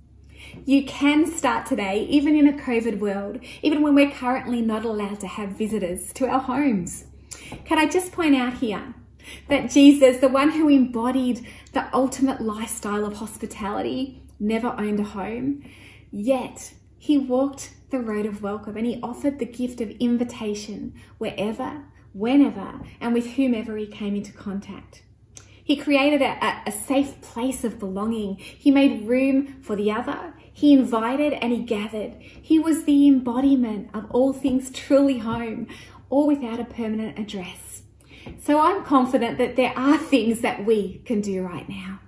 You 0.64 0.84
can 0.84 1.30
start 1.30 1.66
today, 1.66 2.06
even 2.08 2.34
in 2.34 2.48
a 2.48 2.56
COVID 2.56 2.98
world, 2.98 3.40
even 3.62 3.82
when 3.82 3.94
we're 3.94 4.10
currently 4.10 4.62
not 4.62 4.84
allowed 4.84 5.20
to 5.20 5.26
have 5.26 5.50
visitors 5.50 6.12
to 6.14 6.26
our 6.26 6.40
homes. 6.40 7.04
Can 7.66 7.78
I 7.78 7.86
just 7.86 8.10
point 8.10 8.34
out 8.34 8.54
here 8.54 8.94
that 9.48 9.70
Jesus, 9.70 10.16
the 10.18 10.28
one 10.28 10.50
who 10.50 10.68
embodied 10.68 11.46
the 11.72 11.94
ultimate 11.94 12.40
lifestyle 12.40 13.04
of 13.04 13.16
hospitality, 13.16 14.22
never 14.40 14.68
owned 14.78 15.00
a 15.00 15.04
home, 15.04 15.62
yet 16.10 16.72
he 16.98 17.18
walked 17.18 17.74
the 17.90 18.00
road 18.00 18.24
of 18.24 18.42
welcome 18.42 18.76
and 18.76 18.86
he 18.86 18.98
offered 19.02 19.38
the 19.38 19.46
gift 19.46 19.80
of 19.82 19.90
invitation 20.00 20.94
wherever, 21.18 21.84
whenever, 22.14 22.80
and 23.00 23.12
with 23.12 23.34
whomever 23.34 23.76
he 23.76 23.86
came 23.86 24.16
into 24.16 24.32
contact. 24.32 25.02
He 25.66 25.74
created 25.74 26.22
a, 26.22 26.62
a, 26.64 26.70
safe 26.70 27.20
place 27.20 27.64
of 27.64 27.80
belonging. 27.80 28.36
He 28.36 28.70
made 28.70 29.08
room 29.08 29.60
for 29.62 29.74
the 29.74 29.90
other. 29.90 30.32
He 30.52 30.72
invited 30.72 31.32
and 31.32 31.52
he 31.52 31.64
gathered. 31.64 32.14
He 32.20 32.60
was 32.60 32.84
the 32.84 33.08
embodiment 33.08 33.90
of 33.92 34.08
all 34.12 34.32
things 34.32 34.70
truly 34.70 35.18
home, 35.18 35.66
all 36.08 36.28
without 36.28 36.60
a 36.60 36.64
permanent 36.64 37.18
address. 37.18 37.82
So 38.44 38.60
I'm 38.60 38.84
confident 38.84 39.38
that 39.38 39.56
there 39.56 39.76
are 39.76 39.98
things 39.98 40.40
that 40.42 40.64
we 40.64 41.02
can 41.04 41.20
do 41.20 41.42
right 41.42 41.68
now. 41.68 41.98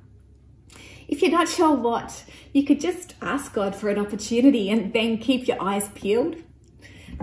If 1.09 1.21
you're 1.21 1.33
not 1.33 1.49
sure 1.49 1.75
what, 1.75 2.23
you 2.53 2.65
could 2.65 2.81
just 2.81 3.17
ask 3.21 3.53
God 3.53 3.75
for 3.75 3.91
an 3.91 3.99
opportunity 3.99 4.71
and 4.71 4.93
then 4.93 5.19
keep 5.19 5.49
your 5.49 5.61
eyes 5.61 5.89
peeled. 5.97 6.37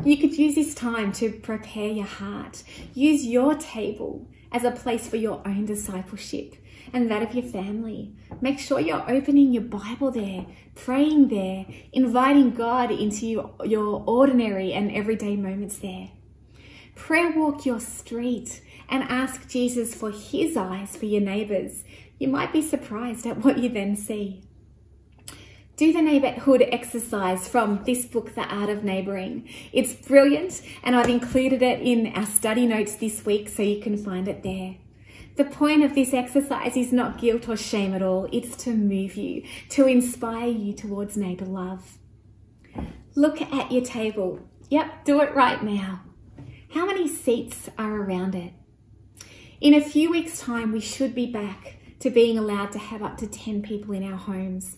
You 0.03 0.17
could 0.17 0.37
use 0.37 0.55
this 0.55 0.75
time 0.75 1.13
to 1.13 1.31
prepare 1.31 1.87
your 1.87 2.05
heart. 2.05 2.63
Use 2.93 3.25
your 3.25 3.55
table 3.55 4.27
as 4.55 4.63
a 4.63 4.71
place 4.71 5.05
for 5.05 5.17
your 5.17 5.41
own 5.45 5.65
discipleship 5.65 6.55
and 6.93 7.11
that 7.11 7.21
of 7.21 7.33
your 7.33 7.43
family. 7.43 8.15
Make 8.39 8.57
sure 8.57 8.79
you're 8.79 9.11
opening 9.11 9.51
your 9.51 9.63
Bible 9.63 10.11
there, 10.11 10.45
praying 10.75 11.27
there, 11.27 11.65
inviting 11.91 12.51
God 12.51 12.89
into 12.89 13.25
your, 13.25 14.03
ordinary 14.07 14.71
and 14.71 14.95
everyday 14.95 15.35
moments 15.35 15.79
there. 15.79 16.11
Prayer 16.95 17.31
walk 17.31 17.65
your 17.65 17.81
street 17.81 18.61
and 18.87 19.03
ask 19.03 19.49
Jesus 19.49 19.93
for 19.93 20.09
his 20.09 20.55
eyes 20.55 20.95
for 20.95 21.05
your 21.05 21.21
neighbours. 21.21 21.83
You 22.17 22.29
might 22.29 22.53
be 22.53 22.61
surprised 22.61 23.25
at 23.25 23.43
what 23.43 23.57
you 23.57 23.67
then 23.67 23.97
see. 23.97 24.44
Do 25.77 25.91
the 25.91 26.01
neighbourhood 26.01 26.63
exercise 26.71 27.49
from 27.49 27.83
this 27.83 28.05
book, 28.05 28.33
The 28.33 28.43
Art 28.43 28.69
of 28.69 28.85
Neighbouring. 28.85 29.49
It's 29.73 29.91
brilliant, 29.91 30.61
and 30.83 30.95
I've 30.95 31.09
included 31.09 31.61
it 31.61 31.81
in 31.81 32.13
our 32.15 32.25
study 32.25 32.65
notes 32.65 32.95
this 32.95 33.25
week 33.25 33.49
so 33.49 33.61
you 33.61 33.81
can 33.81 33.97
find 33.97 34.29
it 34.29 34.41
there. 34.41 34.77
The 35.35 35.43
point 35.43 35.83
of 35.83 35.93
this 35.93 36.13
exercise 36.13 36.77
is 36.77 36.93
not 36.93 37.17
guilt 37.17 37.49
or 37.49 37.57
shame 37.57 37.93
at 37.93 38.01
all, 38.01 38.29
it's 38.31 38.55
to 38.63 38.69
move 38.69 39.17
you, 39.17 39.43
to 39.71 39.85
inspire 39.85 40.47
you 40.47 40.71
towards 40.71 41.17
neighbour 41.17 41.43
love. 41.43 41.97
Look 43.13 43.41
at 43.41 43.69
your 43.69 43.83
table. 43.83 44.47
Yep, 44.69 45.03
do 45.03 45.19
it 45.19 45.35
right 45.35 45.61
now. 45.61 46.03
How 46.73 46.85
many 46.85 47.09
seats 47.09 47.69
are 47.77 47.97
around 47.97 48.33
it? 48.33 48.53
In 49.59 49.73
a 49.73 49.81
few 49.81 50.09
weeks' 50.09 50.39
time, 50.39 50.71
we 50.71 50.79
should 50.79 51.13
be 51.13 51.25
back 51.25 51.79
to 51.99 52.09
being 52.09 52.38
allowed 52.38 52.71
to 52.71 52.79
have 52.79 53.03
up 53.03 53.17
to 53.17 53.27
10 53.27 53.61
people 53.61 53.93
in 53.93 54.09
our 54.09 54.17
homes. 54.17 54.77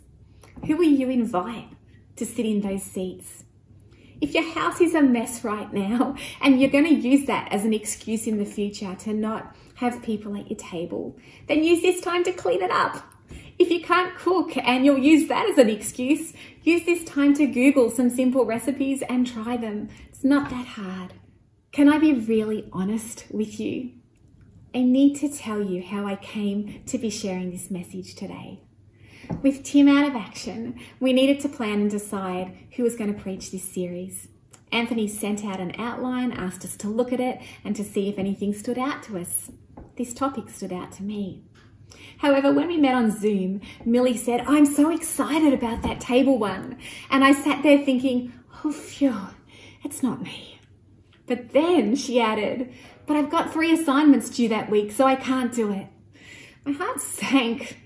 Who 0.66 0.78
will 0.78 0.84
you 0.84 1.10
invite 1.10 1.70
to 2.16 2.26
sit 2.26 2.46
in 2.46 2.62
those 2.62 2.84
seats? 2.84 3.44
If 4.20 4.34
your 4.34 4.52
house 4.52 4.82
is 4.82 4.96
a 4.96 5.02
mess 5.02 5.44
right 5.44 5.72
now 5.72 6.16
and 6.42 6.60
you're 6.60 6.72
going 6.72 6.86
to 6.86 7.08
use 7.08 7.28
that 7.28 7.52
as 7.52 7.66
an 7.66 7.74
excuse 7.74 8.28
in 8.28 8.38
the 8.38 8.46
future 8.46 8.96
to 8.96 9.14
not 9.14 9.56
have 9.76 10.02
people 10.02 10.36
at 10.36 10.50
your 10.50 10.58
table, 10.58 11.18
then 11.48 11.64
use 11.64 11.82
this 11.82 12.02
time 12.02 12.24
to 12.24 12.32
clean 12.32 12.62
it 12.64 12.72
up. 12.72 13.04
If 13.60 13.70
you 13.70 13.82
can't 13.82 14.16
cook 14.18 14.56
and 14.58 14.86
you'll 14.86 14.98
use 14.98 15.28
that 15.28 15.50
as 15.50 15.58
an 15.58 15.70
excuse, 15.70 16.34
use 16.64 16.86
this 16.86 17.04
time 17.04 17.34
to 17.36 17.48
Google 17.48 17.90
some 17.90 18.10
simple 18.10 18.46
recipes 18.46 19.04
and 19.10 19.26
try 19.26 19.58
them. 19.58 19.90
It's 20.10 20.24
not 20.24 20.50
that 20.50 20.66
hard. 20.66 21.14
Can 21.72 21.90
I 21.90 22.00
be 22.00 22.14
really 22.14 22.68
honest 22.72 23.26
with 23.30 23.60
you? 23.60 23.92
I 24.74 24.82
need 24.82 25.16
to 25.18 25.30
tell 25.30 25.62
you 25.62 25.84
how 25.84 26.06
I 26.06 26.16
came 26.16 26.84
to 26.88 26.98
be 26.98 27.10
sharing 27.10 27.52
this 27.52 27.72
message 27.72 28.16
today. 28.16 28.62
With 29.42 29.64
Tim 29.64 29.88
out 29.88 30.08
of 30.08 30.16
action, 30.16 30.80
we 31.00 31.14
needed 31.14 31.40
to 31.42 31.50
plan 31.50 31.82
and 31.82 31.92
decide 31.92 32.58
who 32.76 32.84
was 32.84 32.96
going 32.96 33.14
to 33.14 33.22
preach 33.22 33.52
this 33.52 33.64
series. 33.64 34.28
Anthony 34.72 35.08
sent 35.08 35.46
out 35.46 35.60
an 35.60 35.74
outline, 35.78 36.32
asked 36.32 36.66
us 36.66 36.76
to 36.78 36.90
look 36.90 37.14
at 37.14 37.20
it 37.20 37.40
and 37.64 37.76
to 37.76 37.84
see 37.84 38.10
if 38.10 38.18
anything 38.18 38.54
stood 38.54 38.78
out 38.78 39.04
to 39.04 39.18
us. 39.18 39.52
This 39.96 40.14
topic 40.14 40.50
stood 40.50 40.74
out 40.74 40.92
to 40.94 41.04
me. 41.04 41.44
However, 42.18 42.52
when 42.52 42.68
we 42.68 42.78
met 42.78 42.96
on 42.96 43.12
Zoom, 43.12 43.62
Millie 43.86 44.18
said, 44.18 44.42
I'm 44.42 44.66
so 44.66 44.90
excited 44.90 45.54
about 45.54 45.84
that 45.84 46.02
table 46.02 46.38
one. 46.38 46.78
And 47.10 47.24
I 47.24 47.32
sat 47.32 47.64
there 47.64 47.84
thinking, 47.84 48.34
oh, 48.64 48.72
phew, 48.72 49.16
it's 49.84 50.04
not 50.04 50.22
me. 50.22 50.60
But 51.28 51.52
then 51.52 51.96
she 51.96 52.20
added, 52.20 52.74
but 53.06 53.18
I've 53.18 53.30
got 53.30 53.54
three 53.54 53.72
assignments 53.72 54.30
due 54.30 54.50
that 54.50 54.70
week, 54.70 54.92
so 54.92 55.06
I 55.06 55.16
can't 55.16 55.54
do 55.54 55.72
it. 55.72 55.88
My 56.66 56.72
heart 56.74 57.00
sank. 57.02 57.78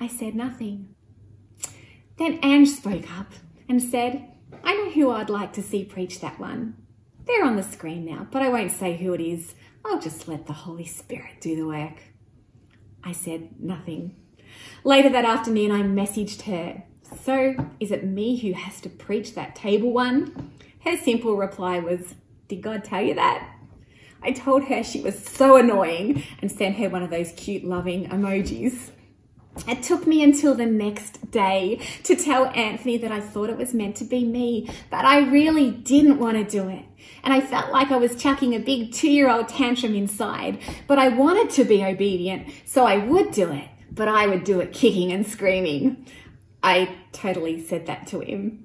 I 0.00 0.08
said 0.08 0.34
nothing. 0.34 0.94
Then 2.16 2.38
Ange 2.42 2.70
spoke 2.70 3.10
up 3.18 3.34
and 3.68 3.82
said, 3.82 4.26
I 4.64 4.74
know 4.74 4.90
who 4.90 5.10
I'd 5.10 5.28
like 5.28 5.52
to 5.52 5.62
see 5.62 5.84
preach 5.84 6.20
that 6.20 6.40
one. 6.40 6.76
They're 7.26 7.44
on 7.44 7.56
the 7.56 7.62
screen 7.62 8.06
now, 8.06 8.26
but 8.30 8.42
I 8.42 8.48
won't 8.48 8.72
say 8.72 8.96
who 8.96 9.12
it 9.12 9.20
is. 9.20 9.54
I'll 9.84 10.00
just 10.00 10.26
let 10.26 10.46
the 10.46 10.52
Holy 10.54 10.86
Spirit 10.86 11.40
do 11.40 11.54
the 11.54 11.66
work. 11.66 12.02
I 13.04 13.12
said 13.12 13.60
nothing. 13.60 14.16
Later 14.84 15.10
that 15.10 15.24
afternoon, 15.26 15.70
I 15.70 15.82
messaged 15.82 16.42
her. 16.42 16.82
So, 17.22 17.54
is 17.78 17.90
it 17.90 18.04
me 18.04 18.36
who 18.38 18.52
has 18.52 18.80
to 18.82 18.88
preach 18.88 19.34
that 19.34 19.54
table 19.54 19.92
one? 19.92 20.52
Her 20.80 20.96
simple 20.96 21.36
reply 21.36 21.78
was, 21.78 22.14
Did 22.48 22.62
God 22.62 22.84
tell 22.84 23.02
you 23.02 23.14
that? 23.14 23.46
I 24.22 24.32
told 24.32 24.64
her 24.64 24.82
she 24.82 25.00
was 25.00 25.18
so 25.18 25.56
annoying 25.56 26.22
and 26.40 26.50
sent 26.50 26.76
her 26.76 26.88
one 26.88 27.02
of 27.02 27.10
those 27.10 27.32
cute, 27.32 27.64
loving 27.64 28.08
emojis. 28.08 28.90
It 29.66 29.82
took 29.82 30.06
me 30.06 30.22
until 30.22 30.54
the 30.54 30.66
next 30.66 31.30
day 31.30 31.80
to 32.04 32.16
tell 32.16 32.46
Anthony 32.46 32.96
that 32.98 33.12
I 33.12 33.20
thought 33.20 33.50
it 33.50 33.56
was 33.56 33.74
meant 33.74 33.96
to 33.96 34.04
be 34.04 34.24
me, 34.24 34.70
but 34.90 35.04
I 35.04 35.18
really 35.30 35.70
didn't 35.70 36.18
want 36.18 36.36
to 36.36 36.44
do 36.44 36.68
it. 36.68 36.84
And 37.22 37.34
I 37.34 37.40
felt 37.40 37.70
like 37.70 37.90
I 37.90 37.96
was 37.96 38.16
chucking 38.16 38.54
a 38.54 38.58
big 38.58 38.92
two 38.92 39.10
year 39.10 39.28
old 39.28 39.48
tantrum 39.48 39.94
inside, 39.94 40.58
but 40.86 40.98
I 40.98 41.08
wanted 41.08 41.50
to 41.50 41.64
be 41.64 41.84
obedient, 41.84 42.48
so 42.64 42.84
I 42.84 42.98
would 42.98 43.32
do 43.32 43.50
it, 43.52 43.68
but 43.90 44.08
I 44.08 44.26
would 44.26 44.44
do 44.44 44.60
it 44.60 44.72
kicking 44.72 45.12
and 45.12 45.26
screaming. 45.26 46.06
I 46.62 46.96
totally 47.12 47.64
said 47.64 47.86
that 47.86 48.06
to 48.08 48.20
him. 48.20 48.64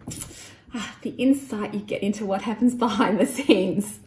Ah, 0.73 0.97
the 1.01 1.11
insight 1.11 1.73
you 1.73 1.79
get 1.79 2.03
into 2.03 2.25
what 2.25 2.43
happens 2.43 2.75
behind 2.85 3.19
the 3.19 3.25
scenes. 3.25 3.99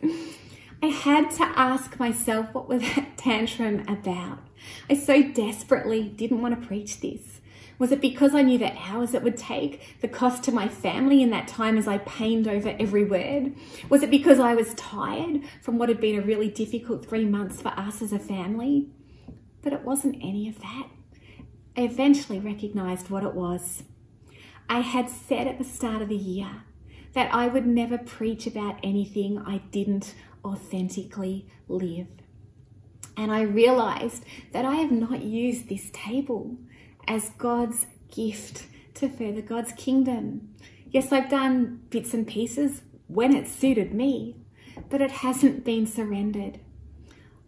I 0.82 0.86
had 0.86 1.30
to 1.32 1.44
ask 1.44 1.98
myself 1.98 2.54
what 2.54 2.68
was 2.68 2.82
that 2.82 3.16
tantrum 3.16 3.84
about? 3.88 4.38
I 4.88 4.96
so 4.96 5.22
desperately 5.22 6.08
didn't 6.08 6.42
want 6.42 6.60
to 6.60 6.66
preach 6.66 7.00
this. 7.00 7.40
Was 7.78 7.92
it 7.92 8.00
because 8.00 8.34
I 8.34 8.42
knew 8.42 8.58
the 8.58 8.76
hours 8.76 9.14
it 9.14 9.22
would 9.22 9.36
take, 9.36 10.00
the 10.00 10.08
cost 10.08 10.42
to 10.44 10.52
my 10.52 10.66
family 10.66 11.22
in 11.22 11.30
that 11.30 11.46
time 11.46 11.78
as 11.78 11.86
I 11.86 11.98
pained 11.98 12.48
over 12.48 12.74
every 12.78 13.04
word? 13.04 13.54
Was 13.88 14.02
it 14.02 14.10
because 14.10 14.40
I 14.40 14.54
was 14.54 14.74
tired 14.74 15.42
from 15.62 15.78
what 15.78 15.88
had 15.88 16.00
been 16.00 16.18
a 16.18 16.24
really 16.24 16.48
difficult 16.48 17.06
three 17.06 17.24
months 17.24 17.62
for 17.62 17.68
us 17.68 18.02
as 18.02 18.12
a 18.12 18.18
family? 18.18 18.88
But 19.62 19.72
it 19.72 19.82
wasn't 19.82 20.16
any 20.16 20.48
of 20.48 20.60
that. 20.60 20.88
I 21.76 21.82
eventually 21.82 22.40
recognised 22.40 23.10
what 23.10 23.22
it 23.22 23.34
was. 23.34 23.84
I 24.68 24.80
had 24.80 25.08
said 25.08 25.46
at 25.46 25.58
the 25.58 25.64
start 25.64 26.02
of 26.02 26.08
the 26.08 26.16
year 26.16 26.64
that 27.12 27.32
I 27.32 27.46
would 27.46 27.66
never 27.66 27.96
preach 27.96 28.46
about 28.46 28.78
anything 28.82 29.38
I 29.38 29.58
didn't 29.70 30.14
authentically 30.44 31.46
live. 31.68 32.08
And 33.18 33.33
I 33.33 33.42
realized 33.42 34.24
that 34.52 34.64
I 34.64 34.76
have 34.76 34.92
not 34.92 35.22
used 35.22 35.68
this 35.68 35.90
table 35.92 36.57
as 37.09 37.31
God's 37.31 37.87
gift 38.14 38.66
to 38.94 39.09
further 39.09 39.42
God's 39.42 39.72
kingdom. 39.72 40.54
Yes, 40.90 41.11
I've 41.11 41.28
done 41.28 41.81
bits 41.90 42.14
and 42.14 42.26
pieces 42.26 42.83
when 43.09 43.35
it 43.35 43.48
suited 43.48 43.92
me, 43.92 44.37
but 44.88 45.00
it 45.00 45.11
hasn't 45.11 45.64
been 45.64 45.85
surrendered. 45.85 46.61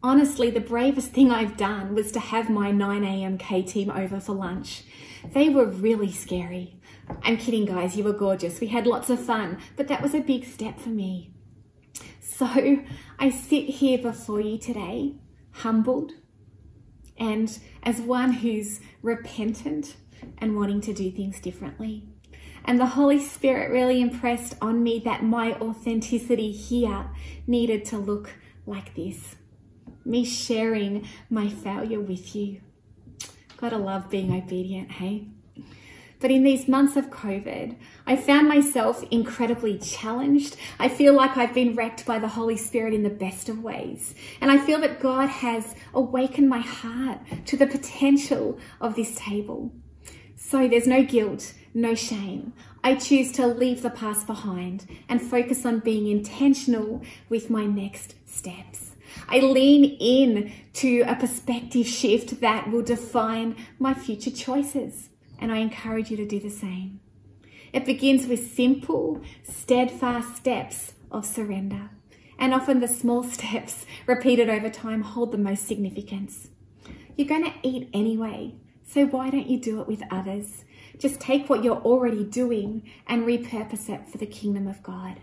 Honestly, 0.02 0.50
the 0.50 0.60
bravest 0.60 1.12
thing 1.12 1.30
I've 1.30 1.56
done 1.56 1.94
was 1.94 2.10
to 2.12 2.20
have 2.20 2.50
my 2.50 2.72
9am 2.72 3.38
K 3.38 3.62
team 3.62 3.90
over 3.90 4.18
for 4.18 4.32
lunch. 4.32 4.82
They 5.32 5.50
were 5.50 5.66
really 5.66 6.10
scary. 6.10 6.80
I'm 7.22 7.36
kidding, 7.36 7.66
guys, 7.66 7.96
you 7.96 8.02
were 8.02 8.12
gorgeous. 8.12 8.60
We 8.60 8.68
had 8.68 8.88
lots 8.88 9.08
of 9.08 9.20
fun, 9.20 9.58
but 9.76 9.86
that 9.86 10.02
was 10.02 10.14
a 10.14 10.20
big 10.20 10.46
step 10.46 10.80
for 10.80 10.88
me. 10.88 11.30
So 12.20 12.82
I 13.18 13.30
sit 13.30 13.66
here 13.66 13.98
before 13.98 14.40
you 14.40 14.58
today, 14.58 15.14
humbled, 15.62 16.12
and 17.18 17.58
as 17.82 18.00
one 18.00 18.32
who's 18.32 18.80
repentant 19.02 19.96
and 20.38 20.56
wanting 20.56 20.80
to 20.82 20.92
do 20.92 21.10
things 21.10 21.40
differently. 21.40 22.04
And 22.64 22.78
the 22.78 22.86
Holy 22.86 23.18
Spirit 23.18 23.70
really 23.70 24.00
impressed 24.00 24.54
on 24.60 24.82
me 24.82 25.00
that 25.04 25.24
my 25.24 25.54
authenticity 25.54 26.52
here 26.52 27.10
needed 27.46 27.84
to 27.86 27.98
look 27.98 28.34
like 28.66 28.94
this 28.94 29.36
me 30.04 30.24
sharing 30.24 31.06
my 31.28 31.48
failure 31.48 32.00
with 32.00 32.34
you. 32.34 32.60
Gotta 33.56 33.76
love 33.76 34.08
being 34.08 34.32
obedient, 34.32 34.92
hey? 34.92 35.28
But 36.20 36.30
in 36.30 36.44
these 36.44 36.68
months 36.68 36.96
of 36.96 37.08
COVID, 37.08 37.76
I 38.06 38.14
found 38.14 38.46
myself 38.46 39.02
incredibly 39.10 39.78
challenged. 39.78 40.56
I 40.78 40.88
feel 40.88 41.14
like 41.14 41.36
I've 41.36 41.54
been 41.54 41.74
wrecked 41.74 42.04
by 42.04 42.18
the 42.18 42.28
Holy 42.28 42.58
Spirit 42.58 42.92
in 42.92 43.02
the 43.02 43.10
best 43.10 43.48
of 43.48 43.62
ways. 43.62 44.14
And 44.42 44.50
I 44.50 44.58
feel 44.58 44.80
that 44.82 45.00
God 45.00 45.30
has 45.30 45.74
awakened 45.94 46.48
my 46.48 46.60
heart 46.60 47.20
to 47.46 47.56
the 47.56 47.66
potential 47.66 48.58
of 48.82 48.96
this 48.96 49.14
table. 49.16 49.72
So 50.36 50.68
there's 50.68 50.86
no 50.86 51.02
guilt, 51.02 51.54
no 51.72 51.94
shame. 51.94 52.52
I 52.84 52.96
choose 52.96 53.32
to 53.32 53.46
leave 53.46 53.80
the 53.80 53.90
past 53.90 54.26
behind 54.26 54.86
and 55.08 55.22
focus 55.22 55.64
on 55.64 55.80
being 55.80 56.06
intentional 56.06 57.02
with 57.30 57.48
my 57.48 57.64
next 57.64 58.14
steps. 58.26 58.90
I 59.28 59.38
lean 59.40 59.96
in 60.00 60.52
to 60.74 61.00
a 61.02 61.14
perspective 61.14 61.86
shift 61.86 62.40
that 62.40 62.70
will 62.70 62.82
define 62.82 63.56
my 63.78 63.94
future 63.94 64.30
choices 64.30 65.08
and 65.40 65.50
I 65.50 65.58
encourage 65.58 66.10
you 66.10 66.16
to 66.18 66.26
do 66.26 66.38
the 66.38 66.50
same. 66.50 67.00
It 67.72 67.84
begins 67.84 68.26
with 68.26 68.52
simple, 68.52 69.22
steadfast 69.42 70.36
steps 70.36 70.94
of 71.10 71.24
surrender. 71.24 71.90
And 72.38 72.54
often 72.54 72.80
the 72.80 72.88
small 72.88 73.22
steps 73.36 73.86
repeated 74.06 74.48
over 74.48 74.70
time 74.70 75.02
hold 75.02 75.32
the 75.32 75.38
most 75.38 75.66
significance. 75.66 76.48
You're 77.16 77.28
going 77.28 77.44
to 77.44 77.54
eat 77.62 77.88
anyway, 77.92 78.54
so 78.86 79.06
why 79.06 79.30
don't 79.30 79.48
you 79.48 79.58
do 79.58 79.80
it 79.80 79.86
with 79.86 80.02
others? 80.10 80.64
Just 80.98 81.20
take 81.20 81.48
what 81.48 81.64
you're 81.64 81.82
already 81.82 82.24
doing 82.24 82.82
and 83.06 83.24
repurpose 83.24 83.88
it 83.88 84.08
for 84.08 84.18
the 84.18 84.26
kingdom 84.26 84.66
of 84.66 84.82
God. 84.82 85.20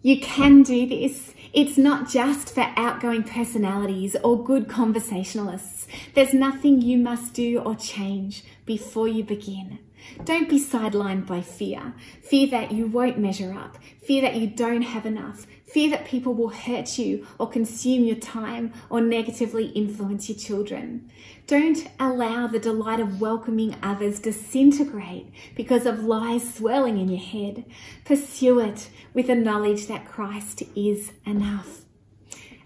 You 0.00 0.20
can 0.20 0.62
do 0.62 0.86
this. 0.86 1.34
It's 1.52 1.76
not 1.76 2.08
just 2.08 2.54
for 2.54 2.72
outgoing 2.76 3.24
personalities 3.24 4.14
or 4.22 4.42
good 4.42 4.68
conversationalists. 4.68 5.88
There's 6.14 6.32
nothing 6.32 6.80
you 6.80 6.98
must 6.98 7.34
do 7.34 7.58
or 7.58 7.74
change 7.74 8.44
before 8.64 9.08
you 9.08 9.24
begin. 9.24 9.80
Don't 10.24 10.48
be 10.48 10.58
sidelined 10.58 11.26
by 11.26 11.40
fear. 11.40 11.94
Fear 12.22 12.48
that 12.48 12.72
you 12.72 12.86
won't 12.86 13.18
measure 13.18 13.52
up. 13.52 13.78
Fear 14.02 14.22
that 14.22 14.36
you 14.36 14.46
don't 14.46 14.82
have 14.82 15.06
enough. 15.06 15.46
Fear 15.66 15.90
that 15.90 16.06
people 16.06 16.32
will 16.32 16.48
hurt 16.48 16.98
you 16.98 17.26
or 17.38 17.48
consume 17.48 18.04
your 18.04 18.16
time 18.16 18.72
or 18.88 19.00
negatively 19.00 19.66
influence 19.66 20.28
your 20.28 20.38
children. 20.38 21.10
Don't 21.46 21.86
allow 22.00 22.46
the 22.46 22.58
delight 22.58 23.00
of 23.00 23.20
welcoming 23.20 23.76
others 23.82 24.18
disintegrate 24.18 25.30
because 25.54 25.84
of 25.84 26.04
lies 26.04 26.54
swirling 26.54 26.98
in 26.98 27.08
your 27.08 27.20
head. 27.20 27.64
Pursue 28.04 28.60
it 28.60 28.88
with 29.12 29.26
the 29.26 29.34
knowledge 29.34 29.86
that 29.86 30.08
Christ 30.08 30.62
is 30.74 31.12
enough. 31.26 31.82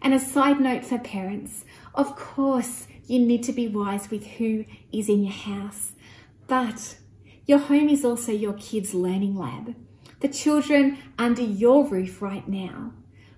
And 0.00 0.14
a 0.14 0.18
side 0.18 0.60
note 0.60 0.84
for 0.84 0.98
parents, 0.98 1.64
of 1.94 2.16
course, 2.16 2.86
you 3.06 3.18
need 3.18 3.42
to 3.44 3.52
be 3.52 3.68
wise 3.68 4.10
with 4.10 4.26
who 4.26 4.64
is 4.92 5.08
in 5.08 5.24
your 5.24 5.32
house, 5.32 5.92
but 6.46 6.96
your 7.46 7.58
home 7.58 7.88
is 7.88 8.04
also 8.04 8.32
your 8.32 8.52
kids' 8.54 8.94
learning 8.94 9.36
lab. 9.36 9.74
The 10.20 10.28
children 10.28 10.98
under 11.18 11.42
your 11.42 11.84
roof 11.86 12.22
right 12.22 12.46
now 12.46 12.92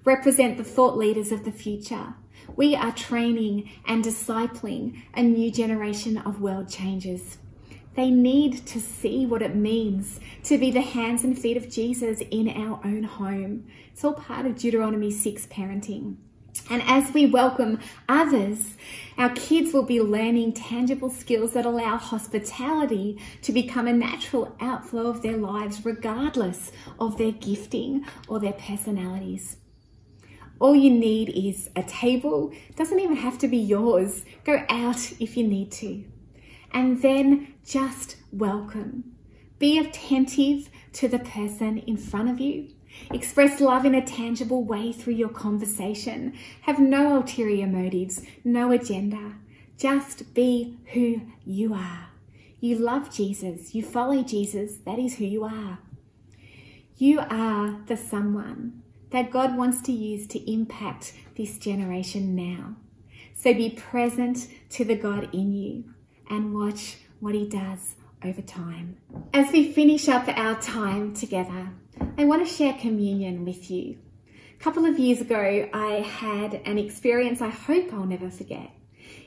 represent 0.04 0.58
the 0.58 0.64
thought 0.64 0.98
leaders 0.98 1.32
of 1.32 1.44
the 1.44 1.52
future. 1.52 2.14
We 2.56 2.76
are 2.76 2.92
training 2.92 3.70
and 3.86 4.04
discipling 4.04 5.02
a 5.14 5.22
new 5.22 5.50
generation 5.50 6.18
of 6.18 6.42
world 6.42 6.68
changers. 6.68 7.38
They 7.94 8.10
need 8.10 8.66
to 8.66 8.80
see 8.80 9.24
what 9.24 9.40
it 9.40 9.54
means 9.54 10.20
to 10.44 10.58
be 10.58 10.70
the 10.70 10.82
hands 10.82 11.24
and 11.24 11.38
feet 11.38 11.56
of 11.56 11.70
Jesus 11.70 12.20
in 12.30 12.48
our 12.48 12.80
own 12.84 13.04
home. 13.04 13.66
It's 13.92 14.04
all 14.04 14.14
part 14.14 14.44
of 14.46 14.56
Deuteronomy 14.56 15.10
6 15.10 15.46
parenting. 15.46 16.16
And 16.70 16.82
as 16.86 17.12
we 17.12 17.26
welcome 17.26 17.78
others, 18.08 18.74
our 19.18 19.30
kids 19.30 19.72
will 19.72 19.84
be 19.84 20.00
learning 20.00 20.54
tangible 20.54 21.10
skills 21.10 21.52
that 21.52 21.66
allow 21.66 21.96
hospitality 21.96 23.20
to 23.42 23.52
become 23.52 23.86
a 23.86 23.92
natural 23.92 24.56
outflow 24.60 25.06
of 25.06 25.22
their 25.22 25.36
lives, 25.36 25.84
regardless 25.84 26.72
of 26.98 27.18
their 27.18 27.32
gifting 27.32 28.04
or 28.28 28.40
their 28.40 28.54
personalities. 28.54 29.56
All 30.60 30.74
you 30.74 30.90
need 30.90 31.30
is 31.30 31.68
a 31.76 31.82
table, 31.82 32.52
doesn't 32.76 33.00
even 33.00 33.16
have 33.16 33.38
to 33.38 33.48
be 33.48 33.58
yours. 33.58 34.24
Go 34.44 34.64
out 34.68 35.12
if 35.20 35.36
you 35.36 35.46
need 35.46 35.70
to. 35.72 36.04
And 36.72 37.02
then 37.02 37.54
just 37.64 38.16
welcome. 38.32 39.12
Be 39.58 39.78
attentive 39.78 40.70
to 40.94 41.08
the 41.08 41.18
person 41.18 41.78
in 41.78 41.96
front 41.96 42.30
of 42.30 42.40
you. 42.40 42.73
Express 43.12 43.60
love 43.60 43.84
in 43.84 43.94
a 43.94 44.04
tangible 44.04 44.64
way 44.64 44.92
through 44.92 45.14
your 45.14 45.28
conversation. 45.28 46.34
Have 46.62 46.78
no 46.78 47.16
ulterior 47.16 47.66
motives, 47.66 48.22
no 48.44 48.70
agenda. 48.72 49.34
Just 49.76 50.34
be 50.34 50.78
who 50.92 51.22
you 51.44 51.74
are. 51.74 52.08
You 52.60 52.78
love 52.78 53.14
Jesus, 53.14 53.74
you 53.74 53.82
follow 53.82 54.22
Jesus, 54.22 54.76
that 54.86 54.98
is 54.98 55.16
who 55.16 55.24
you 55.24 55.44
are. 55.44 55.78
You 56.96 57.20
are 57.20 57.80
the 57.86 57.96
someone 57.96 58.82
that 59.10 59.30
God 59.30 59.56
wants 59.56 59.82
to 59.82 59.92
use 59.92 60.26
to 60.28 60.50
impact 60.50 61.12
this 61.36 61.58
generation 61.58 62.34
now. 62.34 62.76
So 63.34 63.52
be 63.52 63.70
present 63.70 64.48
to 64.70 64.84
the 64.84 64.96
God 64.96 65.28
in 65.34 65.52
you 65.52 65.84
and 66.30 66.54
watch 66.54 66.96
what 67.20 67.34
He 67.34 67.48
does 67.48 67.96
over 68.24 68.42
time. 68.42 68.96
As 69.32 69.52
we 69.52 69.72
finish 69.72 70.08
up 70.08 70.26
our 70.28 70.60
time 70.60 71.14
together, 71.14 71.70
I 72.18 72.24
want 72.24 72.46
to 72.46 72.52
share 72.52 72.74
communion 72.74 73.44
with 73.44 73.70
you. 73.70 73.98
A 74.58 74.62
couple 74.62 74.84
of 74.84 74.98
years 74.98 75.20
ago, 75.20 75.68
I 75.72 75.92
had 75.94 76.54
an 76.64 76.78
experience 76.78 77.40
I 77.40 77.50
hope 77.50 77.92
I'll 77.92 78.06
never 78.06 78.30
forget. 78.30 78.70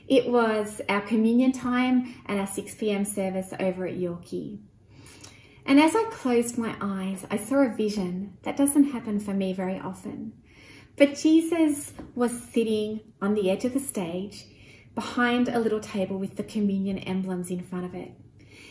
It 0.08 0.28
was 0.28 0.80
our 0.88 1.02
communion 1.02 1.52
time 1.52 2.14
and 2.26 2.40
our 2.40 2.46
6 2.46 2.74
p.m. 2.76 3.04
service 3.04 3.52
over 3.60 3.86
at 3.86 3.94
Yorkie. 3.94 4.58
And 5.66 5.78
as 5.78 5.94
I 5.94 6.04
closed 6.04 6.56
my 6.56 6.74
eyes, 6.80 7.26
I 7.30 7.36
saw 7.36 7.56
a 7.56 7.68
vision 7.68 8.38
that 8.42 8.56
doesn't 8.56 8.92
happen 8.92 9.20
for 9.20 9.34
me 9.34 9.52
very 9.52 9.78
often. 9.78 10.32
But 10.96 11.14
Jesus 11.14 11.92
was 12.14 12.32
sitting 12.32 13.00
on 13.20 13.34
the 13.34 13.50
edge 13.50 13.66
of 13.66 13.74
the 13.74 13.80
stage 13.80 14.46
behind 14.94 15.48
a 15.48 15.60
little 15.60 15.78
table 15.78 16.18
with 16.18 16.36
the 16.36 16.42
communion 16.42 16.98
emblems 16.98 17.50
in 17.50 17.62
front 17.62 17.84
of 17.84 17.94
it. 17.94 18.12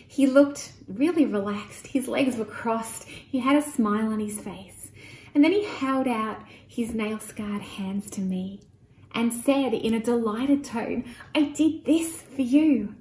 He 0.08 0.26
looked 0.26 0.74
really 0.88 1.26
relaxed. 1.26 1.88
His 1.88 2.08
legs 2.08 2.38
were 2.38 2.46
crossed. 2.46 3.08
He 3.08 3.40
had 3.40 3.56
a 3.56 3.62
smile 3.62 4.12
on 4.12 4.20
his 4.20 4.40
face. 4.40 4.90
And 5.36 5.44
then 5.44 5.52
he 5.52 5.66
held 5.66 6.08
out 6.08 6.42
his 6.68 6.94
nail 6.94 7.20
scarred 7.20 7.62
hands 7.62 8.10
to 8.12 8.22
me 8.22 8.62
and 9.14 9.34
said 9.34 9.74
in 9.74 9.94
a 9.94 10.00
delighted 10.00 10.64
tone, 10.64 11.06
I 11.36 11.44
did 11.44 11.86
this 11.86 12.22
for 12.22 12.42
you. 12.42 12.96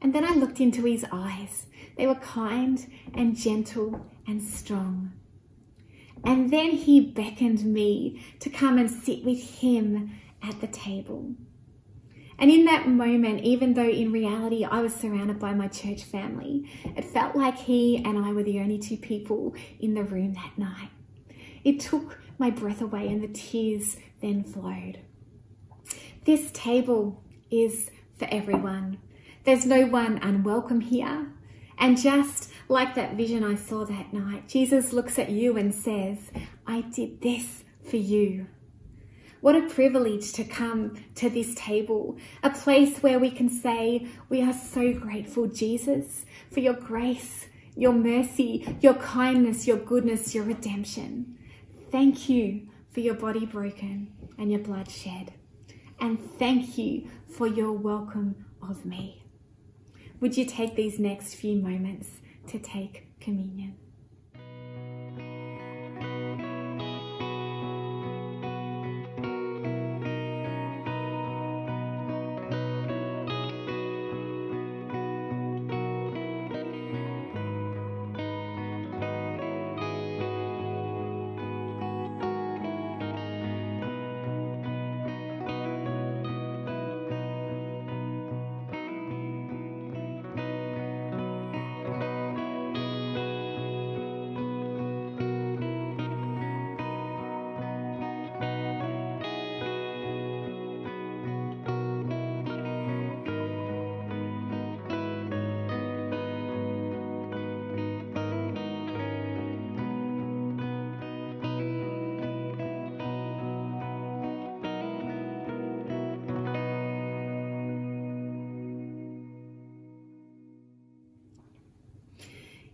And 0.00 0.14
then 0.14 0.24
I 0.24 0.34
looked 0.34 0.60
into 0.60 0.84
his 0.84 1.04
eyes 1.12 1.66
they 1.98 2.06
were 2.06 2.14
kind 2.14 2.86
and 3.12 3.36
gentle 3.36 4.06
and 4.26 4.42
strong. 4.42 5.12
And 6.24 6.50
then 6.50 6.70
he 6.70 7.00
beckoned 7.00 7.64
me 7.64 8.24
to 8.40 8.48
come 8.48 8.78
and 8.78 8.88
sit 8.88 9.24
with 9.24 9.42
him 9.60 10.12
at 10.42 10.60
the 10.60 10.68
table. 10.68 11.34
And 12.38 12.50
in 12.50 12.64
that 12.66 12.86
moment, 12.86 13.42
even 13.42 13.74
though 13.74 13.88
in 13.88 14.12
reality 14.12 14.64
I 14.64 14.80
was 14.80 14.94
surrounded 14.94 15.40
by 15.40 15.54
my 15.54 15.66
church 15.66 16.04
family, 16.04 16.70
it 16.96 17.04
felt 17.04 17.34
like 17.34 17.58
he 17.58 17.96
and 18.04 18.16
I 18.18 18.32
were 18.32 18.44
the 18.44 18.60
only 18.60 18.78
two 18.78 18.96
people 18.96 19.54
in 19.80 19.94
the 19.94 20.04
room 20.04 20.34
that 20.34 20.56
night. 20.56 20.90
It 21.64 21.80
took 21.80 22.18
my 22.38 22.50
breath 22.50 22.80
away 22.80 23.08
and 23.08 23.22
the 23.22 23.28
tears 23.28 23.96
then 24.20 24.44
flowed. 24.44 25.00
This 26.24 26.50
table 26.52 27.22
is 27.50 27.90
for 28.18 28.28
everyone. 28.30 28.98
There's 29.44 29.66
no 29.66 29.86
one 29.86 30.18
unwelcome 30.18 30.82
here. 30.82 31.32
And 31.78 31.96
just 31.96 32.50
like 32.68 32.94
that 32.94 33.14
vision 33.14 33.42
I 33.42 33.54
saw 33.54 33.84
that 33.84 34.12
night, 34.12 34.48
Jesus 34.48 34.92
looks 34.92 35.18
at 35.18 35.30
you 35.30 35.56
and 35.56 35.74
says, 35.74 36.18
I 36.66 36.82
did 36.82 37.20
this 37.20 37.64
for 37.88 37.96
you. 37.96 38.46
What 39.40 39.54
a 39.54 39.68
privilege 39.68 40.32
to 40.32 40.44
come 40.44 40.96
to 41.16 41.30
this 41.30 41.54
table, 41.54 42.18
a 42.42 42.50
place 42.50 42.98
where 42.98 43.18
we 43.18 43.30
can 43.30 43.48
say, 43.48 44.08
We 44.28 44.42
are 44.42 44.52
so 44.52 44.92
grateful, 44.92 45.46
Jesus, 45.46 46.24
for 46.50 46.60
your 46.60 46.74
grace, 46.74 47.46
your 47.76 47.92
mercy, 47.92 48.76
your 48.80 48.94
kindness, 48.94 49.66
your 49.66 49.76
goodness, 49.76 50.34
your 50.34 50.44
redemption. 50.44 51.38
Thank 51.92 52.28
you 52.28 52.68
for 52.90 53.00
your 53.00 53.14
body 53.14 53.46
broken 53.46 54.12
and 54.36 54.50
your 54.50 54.60
blood 54.60 54.90
shed. 54.90 55.32
And 56.00 56.18
thank 56.38 56.76
you 56.76 57.08
for 57.28 57.46
your 57.46 57.72
welcome 57.72 58.44
of 58.60 58.84
me. 58.84 59.24
Would 60.20 60.36
you 60.36 60.44
take 60.44 60.74
these 60.74 60.98
next 60.98 61.34
few 61.34 61.56
moments 61.56 62.08
to 62.48 62.58
take 62.58 63.20
communion? 63.20 63.76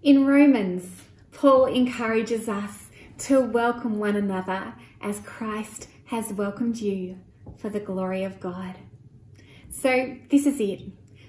In 0.04 0.26
Romans, 0.26 0.84
Paul 1.32 1.64
encourages 1.64 2.46
us 2.46 2.88
to 3.20 3.40
welcome 3.40 3.98
one 3.98 4.16
another 4.16 4.74
as 5.00 5.20
Christ 5.20 5.88
has 6.04 6.30
welcomed 6.30 6.76
you 6.76 7.20
for 7.56 7.70
the 7.70 7.80
glory 7.80 8.22
of 8.22 8.38
God. 8.38 8.76
So, 9.70 10.18
this 10.30 10.44
is 10.44 10.60
it 10.60 10.82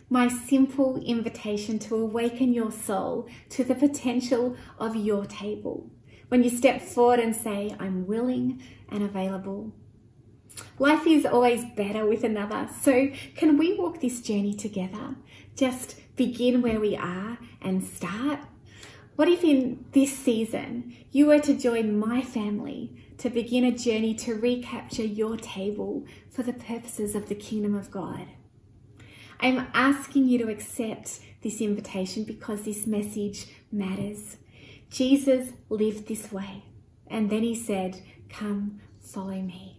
my 0.09 0.27
simple 0.27 1.01
invitation 1.05 1.79
to 1.79 1.95
awaken 1.95 2.51
your 2.51 2.69
soul 2.69 3.29
to 3.51 3.63
the 3.63 3.75
potential 3.75 4.57
of 4.77 4.97
your 4.97 5.25
table. 5.25 5.89
When 6.27 6.43
you 6.43 6.49
step 6.49 6.81
forward 6.81 7.21
and 7.21 7.33
say, 7.33 7.73
I'm 7.79 8.05
willing 8.05 8.61
and 8.89 9.03
available. 9.03 9.71
Life 10.79 11.07
is 11.07 11.25
always 11.25 11.63
better 11.77 12.05
with 12.05 12.25
another, 12.25 12.67
so 12.81 13.09
can 13.37 13.57
we 13.57 13.77
walk 13.77 14.01
this 14.01 14.19
journey 14.19 14.53
together? 14.53 15.15
Just 15.55 15.95
begin 16.17 16.61
where 16.61 16.81
we 16.81 16.97
are 16.97 17.37
and 17.61 17.81
start 17.81 18.39
what 19.15 19.29
if 19.29 19.43
in 19.43 19.85
this 19.93 20.11
season 20.11 20.95
you 21.11 21.27
were 21.27 21.39
to 21.39 21.53
join 21.53 21.97
my 21.97 22.21
family 22.21 22.91
to 23.17 23.29
begin 23.29 23.63
a 23.63 23.71
journey 23.71 24.13
to 24.15 24.35
recapture 24.35 25.05
your 25.05 25.37
table 25.37 26.05
for 26.29 26.43
the 26.43 26.53
purposes 26.53 27.15
of 27.15 27.29
the 27.29 27.35
kingdom 27.35 27.75
of 27.75 27.91
God? 27.91 28.27
I'm 29.39 29.67
asking 29.73 30.27
you 30.27 30.37
to 30.39 30.49
accept 30.49 31.19
this 31.41 31.61
invitation 31.61 32.23
because 32.23 32.63
this 32.63 32.85
message 32.87 33.47
matters. 33.71 34.37
Jesus 34.89 35.51
lived 35.69 36.07
this 36.07 36.31
way, 36.31 36.63
and 37.07 37.29
then 37.29 37.43
he 37.43 37.55
said, 37.55 38.01
Come, 38.29 38.81
follow 39.01 39.41
me. 39.41 39.74